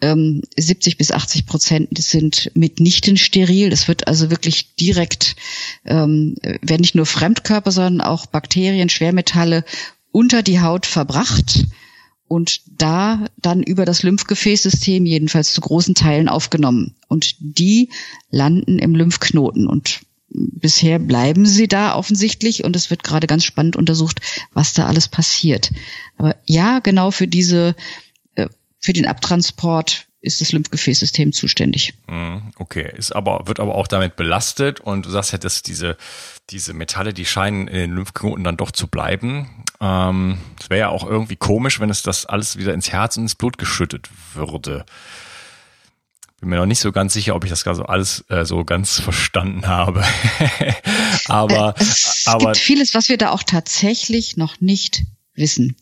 Ähm, 0.00 0.42
70 0.56 0.96
bis 0.98 1.10
80 1.10 1.46
Prozent 1.46 1.98
sind 1.98 2.50
mitnichten 2.54 3.16
steril. 3.16 3.72
Es 3.72 3.88
wird 3.88 4.06
also 4.06 4.30
wirklich 4.30 4.74
direkt, 4.76 5.36
ähm, 5.84 6.36
werden 6.42 6.82
nicht 6.82 6.94
nur 6.94 7.06
Fremdkörper, 7.06 7.72
sondern 7.72 8.00
auch 8.00 8.26
Bakterien, 8.26 8.88
Schwermetalle 8.88 9.64
unter 10.12 10.42
die 10.42 10.60
Haut 10.60 10.86
verbracht 10.86 11.64
und 12.28 12.60
da 12.66 13.26
dann 13.38 13.62
über 13.62 13.86
das 13.86 14.02
Lymphgefäßsystem 14.02 15.06
jedenfalls 15.06 15.54
zu 15.54 15.62
großen 15.62 15.94
Teilen 15.94 16.28
aufgenommen. 16.28 16.94
Und 17.08 17.36
die 17.38 17.88
landen 18.30 18.78
im 18.78 18.94
Lymphknoten. 18.94 19.66
Und 19.66 20.00
bisher 20.30 20.98
bleiben 20.98 21.46
sie 21.46 21.68
da 21.68 21.94
offensichtlich 21.94 22.64
und 22.64 22.76
es 22.76 22.90
wird 22.90 23.02
gerade 23.02 23.26
ganz 23.26 23.44
spannend 23.44 23.76
untersucht, 23.76 24.20
was 24.52 24.74
da 24.74 24.86
alles 24.86 25.08
passiert. 25.08 25.70
Aber 26.16 26.36
ja, 26.44 26.80
genau 26.80 27.10
für 27.10 27.26
diese, 27.26 27.74
äh, 28.34 28.48
für 28.78 28.92
den 28.92 29.06
Abtransport 29.06 30.06
ist 30.20 30.40
das 30.40 30.52
Lymphgefäßsystem 30.52 31.32
zuständig. 31.32 31.94
Mhm, 32.08 32.52
okay, 32.58 32.92
ist 32.96 33.12
aber, 33.12 33.46
wird 33.46 33.60
aber 33.60 33.76
auch 33.76 33.86
damit 33.86 34.16
belastet 34.16 34.80
und 34.80 35.06
du 35.06 35.10
sagst 35.10 35.32
ja, 35.32 35.38
dass 35.38 35.62
diese, 35.62 35.96
diese 36.50 36.74
Metalle, 36.74 37.14
die 37.14 37.24
scheinen 37.24 37.68
in 37.68 37.76
den 37.76 37.92
Lymphknoten 37.92 38.42
dann 38.42 38.56
doch 38.56 38.72
zu 38.72 38.88
bleiben. 38.88 39.64
Ähm, 39.80 40.38
es 40.58 40.64
ähm, 40.64 40.70
wäre 40.70 40.80
ja 40.80 40.88
auch 40.88 41.06
irgendwie 41.06 41.36
komisch, 41.36 41.78
wenn 41.78 41.90
es 41.90 42.02
das 42.02 42.26
alles 42.26 42.58
wieder 42.58 42.74
ins 42.74 42.90
Herz 42.90 43.16
und 43.16 43.24
ins 43.24 43.36
Blut 43.36 43.58
geschüttet 43.58 44.10
würde. 44.34 44.84
Bin 46.40 46.50
mir 46.50 46.56
noch 46.56 46.66
nicht 46.66 46.80
so 46.80 46.92
ganz 46.92 47.14
sicher, 47.14 47.34
ob 47.34 47.44
ich 47.44 47.50
das 47.50 47.60
so 47.60 47.84
alles 47.84 48.24
äh, 48.28 48.44
so 48.44 48.64
ganz 48.64 49.00
verstanden 49.00 49.66
habe. 49.66 50.04
aber 51.26 51.74
es 51.78 52.22
aber 52.26 52.52
gibt 52.52 52.58
vieles, 52.58 52.94
was 52.94 53.08
wir 53.08 53.18
da 53.18 53.30
auch 53.30 53.42
tatsächlich 53.42 54.36
noch 54.36 54.60
nicht 54.60 55.02
wissen. 55.34 55.76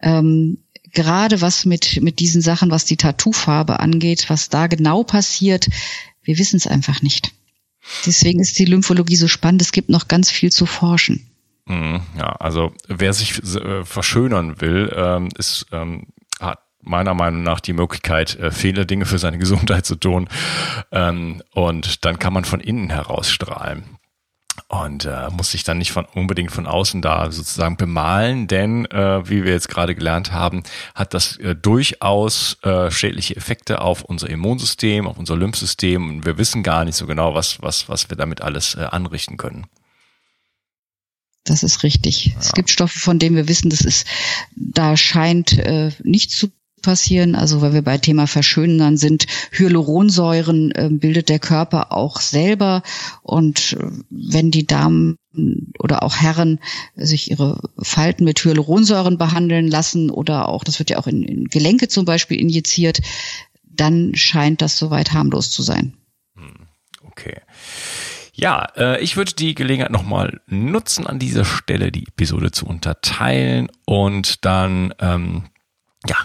Ähm, 0.00 0.58
gerade 0.92 1.40
was 1.40 1.64
mit 1.64 2.02
mit 2.02 2.18
diesen 2.18 2.42
Sachen, 2.42 2.70
was 2.72 2.86
die 2.86 2.96
Tattoofarbe 2.96 3.78
angeht, 3.78 4.30
was 4.30 4.48
da 4.48 4.66
genau 4.66 5.04
passiert, 5.04 5.68
wir 6.22 6.38
wissen 6.38 6.56
es 6.56 6.66
einfach 6.66 7.02
nicht. 7.02 7.32
Deswegen 8.04 8.40
ist 8.40 8.58
die 8.58 8.64
Lymphologie 8.64 9.16
so 9.16 9.28
spannend. 9.28 9.62
Es 9.62 9.72
gibt 9.72 9.88
noch 9.88 10.08
ganz 10.08 10.30
viel 10.30 10.50
zu 10.50 10.66
forschen. 10.66 11.26
Mhm, 11.66 12.00
ja, 12.16 12.32
also 12.32 12.72
wer 12.88 13.12
sich 13.12 13.42
äh, 13.42 13.84
verschönern 13.84 14.60
will, 14.60 14.92
ähm, 14.94 15.28
ist 15.38 15.66
ähm, 15.70 16.06
meiner 16.80 17.14
Meinung 17.14 17.42
nach 17.42 17.60
die 17.60 17.72
Möglichkeit, 17.72 18.38
äh, 18.38 18.50
viele 18.50 18.86
Dinge 18.86 19.06
für 19.06 19.18
seine 19.18 19.38
Gesundheit 19.38 19.86
zu 19.86 19.96
tun. 19.96 20.28
Ähm, 20.92 21.42
und 21.52 22.04
dann 22.04 22.18
kann 22.18 22.32
man 22.32 22.44
von 22.44 22.60
innen 22.60 22.90
heraus 22.90 23.30
strahlen 23.30 23.98
und 24.68 25.04
äh, 25.04 25.28
muss 25.30 25.52
sich 25.52 25.64
dann 25.64 25.78
nicht 25.78 25.92
von 25.92 26.04
unbedingt 26.14 26.50
von 26.50 26.66
außen 26.66 27.00
da 27.00 27.30
sozusagen 27.30 27.76
bemalen, 27.76 28.48
denn 28.48 28.86
äh, 28.86 29.28
wie 29.28 29.44
wir 29.44 29.52
jetzt 29.52 29.68
gerade 29.68 29.94
gelernt 29.94 30.32
haben, 30.32 30.62
hat 30.94 31.14
das 31.14 31.36
äh, 31.38 31.54
durchaus 31.54 32.58
äh, 32.62 32.90
schädliche 32.90 33.36
Effekte 33.36 33.80
auf 33.80 34.02
unser 34.02 34.28
Immunsystem, 34.28 35.06
auf 35.06 35.18
unser 35.18 35.36
Lymphsystem 35.36 36.08
und 36.08 36.26
wir 36.26 36.38
wissen 36.38 36.62
gar 36.62 36.84
nicht 36.84 36.96
so 36.96 37.06
genau, 37.06 37.34
was 37.34 37.62
was 37.62 37.88
was 37.88 38.10
wir 38.10 38.16
damit 38.16 38.42
alles 38.42 38.74
äh, 38.74 38.80
anrichten 38.80 39.36
können. 39.36 39.66
Das 41.44 41.62
ist 41.62 41.82
richtig. 41.82 42.26
Ja. 42.26 42.34
Es 42.40 42.52
gibt 42.52 42.68
Stoffe, 42.68 42.98
von 42.98 43.18
denen 43.18 43.34
wir 43.34 43.48
wissen, 43.48 43.70
das 43.70 43.80
ist, 43.80 44.06
da 44.54 44.98
scheint 44.98 45.56
äh, 45.58 45.92
nicht 46.02 46.30
zu 46.30 46.50
passieren. 46.88 47.34
Also 47.34 47.60
weil 47.60 47.74
wir 47.74 47.82
bei 47.82 47.98
Thema 47.98 48.26
Verschönern 48.26 48.96
sind, 48.96 49.26
Hyaluronsäuren 49.52 50.70
äh, 50.70 50.88
bildet 50.90 51.28
der 51.28 51.38
Körper 51.38 51.92
auch 51.92 52.18
selber. 52.18 52.82
Und 53.20 53.76
äh, 53.78 53.90
wenn 54.08 54.50
die 54.50 54.66
Damen 54.66 55.18
oder 55.78 56.02
auch 56.02 56.16
Herren 56.16 56.60
sich 56.96 57.30
ihre 57.30 57.60
Falten 57.78 58.24
mit 58.24 58.42
Hyaluronsäuren 58.42 59.18
behandeln 59.18 59.68
lassen 59.68 60.08
oder 60.08 60.48
auch, 60.48 60.64
das 60.64 60.78
wird 60.78 60.88
ja 60.88 60.98
auch 60.98 61.06
in, 61.06 61.22
in 61.22 61.44
Gelenke 61.48 61.88
zum 61.88 62.06
Beispiel 62.06 62.40
injiziert, 62.40 63.00
dann 63.62 64.14
scheint 64.14 64.62
das 64.62 64.78
soweit 64.78 65.12
harmlos 65.12 65.50
zu 65.50 65.62
sein. 65.62 65.92
Hm, 66.36 66.54
okay. 67.06 67.36
Ja, 68.32 68.66
äh, 68.76 69.02
ich 69.02 69.18
würde 69.18 69.34
die 69.34 69.54
Gelegenheit 69.54 69.92
nochmal 69.92 70.40
nutzen, 70.46 71.06
an 71.06 71.18
dieser 71.18 71.44
Stelle 71.44 71.92
die 71.92 72.08
Episode 72.08 72.50
zu 72.50 72.64
unterteilen 72.64 73.68
und 73.84 74.46
dann, 74.46 74.94
ähm, 75.00 75.44
ja, 76.08 76.16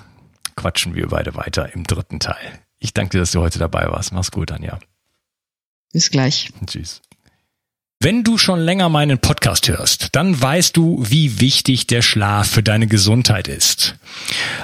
quatschen 0.63 0.95
wir 0.95 1.07
beide 1.07 1.35
weiter 1.35 1.73
im 1.75 1.83
dritten 1.83 2.21
Teil. 2.21 2.61
Ich 2.79 2.93
danke 2.93 3.11
dir, 3.11 3.19
dass 3.19 3.31
du 3.31 3.41
heute 3.41 3.59
dabei 3.59 3.85
warst. 3.87 4.13
Mach's 4.13 4.31
gut, 4.31 4.49
Anja. 4.49 4.79
Bis 5.91 6.09
gleich. 6.09 6.51
Tschüss. 6.65 7.01
Wenn 7.99 8.23
du 8.23 8.37
schon 8.37 8.61
länger 8.61 8.87
meinen 8.87 9.19
Podcast 9.19 9.67
hörst, 9.67 10.15
dann 10.15 10.41
weißt 10.41 10.77
du, 10.77 11.03
wie 11.05 11.41
wichtig 11.41 11.87
der 11.87 12.01
Schlaf 12.01 12.49
für 12.49 12.63
deine 12.63 12.87
Gesundheit 12.87 13.49
ist. 13.49 13.95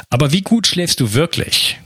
Aber 0.09 0.31
wie 0.31 0.41
gut 0.41 0.67
schläfst 0.67 1.01
du 1.01 1.11
wirklich? 1.11 1.77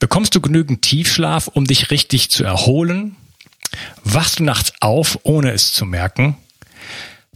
Bekommst 0.00 0.34
du 0.34 0.40
genügend 0.40 0.82
Tiefschlaf, 0.82 1.46
um 1.46 1.64
dich 1.64 1.92
richtig 1.92 2.28
zu 2.32 2.42
erholen? 2.42 3.14
Wachst 4.02 4.40
du 4.40 4.42
nachts 4.42 4.72
auf, 4.80 5.20
ohne 5.22 5.52
es 5.52 5.72
zu 5.72 5.86
merken? 5.86 6.36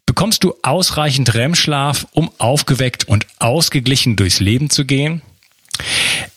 Bekommst 0.05 0.42
du 0.42 0.55
ausreichend 0.62 1.33
REM-Schlaf, 1.33 2.09
um 2.11 2.29
aufgeweckt 2.38 3.05
und 3.05 3.29
ausgeglichen 3.38 4.16
durchs 4.16 4.40
Leben 4.40 4.68
zu 4.68 4.85
gehen? 4.85 5.23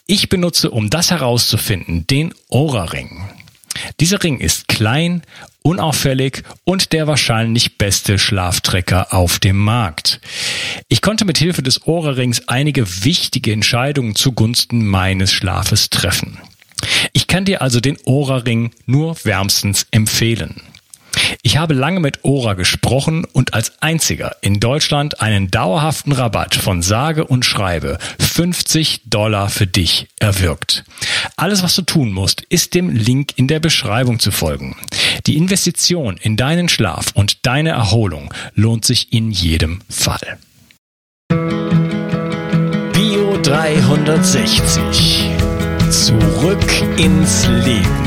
Ich 0.05 0.29
benutze, 0.29 0.71
um 0.71 0.89
das 0.89 1.11
herauszufinden, 1.11 2.07
den 2.07 2.33
Aura-Ring. 2.49 3.29
Dieser 3.99 4.23
Ring 4.23 4.39
ist 4.39 4.67
klein, 4.67 5.21
unauffällig 5.61 6.43
und 6.63 6.93
der 6.93 7.07
wahrscheinlich 7.07 7.77
beste 7.77 8.17
Schlaftrecker 8.17 9.13
auf 9.13 9.39
dem 9.39 9.57
Markt. 9.57 10.21
Ich 10.87 11.01
konnte 11.01 11.25
mit 11.25 11.37
Hilfe 11.37 11.61
des 11.61 11.85
Aura-Rings 11.85 12.47
einige 12.47 13.03
wichtige 13.03 13.51
Entscheidungen 13.51 14.15
zugunsten 14.15 14.85
meines 14.85 15.31
Schlafes 15.31 15.89
treffen. 15.89 16.39
Ich 17.11 17.27
kann 17.27 17.45
dir 17.45 17.61
also 17.61 17.79
den 17.79 17.97
Aura-Ring 18.05 18.71
nur 18.85 19.17
wärmstens 19.25 19.87
empfehlen. 19.91 20.61
Ich 21.41 21.57
habe 21.57 21.73
lange 21.73 21.99
mit 21.99 22.23
Ora 22.23 22.53
gesprochen 22.53 23.25
und 23.25 23.53
als 23.53 23.81
einziger 23.81 24.35
in 24.41 24.59
Deutschland 24.59 25.21
einen 25.21 25.49
dauerhaften 25.49 26.11
Rabatt 26.11 26.55
von 26.55 26.81
sage 26.81 27.25
und 27.25 27.45
schreibe 27.45 27.97
50 28.19 29.01
Dollar 29.05 29.49
für 29.49 29.67
dich 29.67 30.07
erwirkt. 30.19 30.83
Alles, 31.35 31.63
was 31.63 31.75
du 31.75 31.81
tun 31.81 32.11
musst, 32.11 32.41
ist 32.41 32.73
dem 32.73 32.89
Link 32.89 33.33
in 33.35 33.47
der 33.47 33.59
Beschreibung 33.59 34.19
zu 34.19 34.31
folgen. 34.31 34.75
Die 35.25 35.37
Investition 35.37 36.17
in 36.17 36.37
deinen 36.37 36.69
Schlaf 36.69 37.11
und 37.13 37.45
deine 37.45 37.69
Erholung 37.69 38.33
lohnt 38.53 38.85
sich 38.85 39.13
in 39.13 39.31
jedem 39.31 39.81
Fall. 39.89 40.37
Bio 42.93 43.37
360. 43.41 45.31
Zurück 45.89 46.97
ins 46.97 47.47
Leben. 47.47 48.06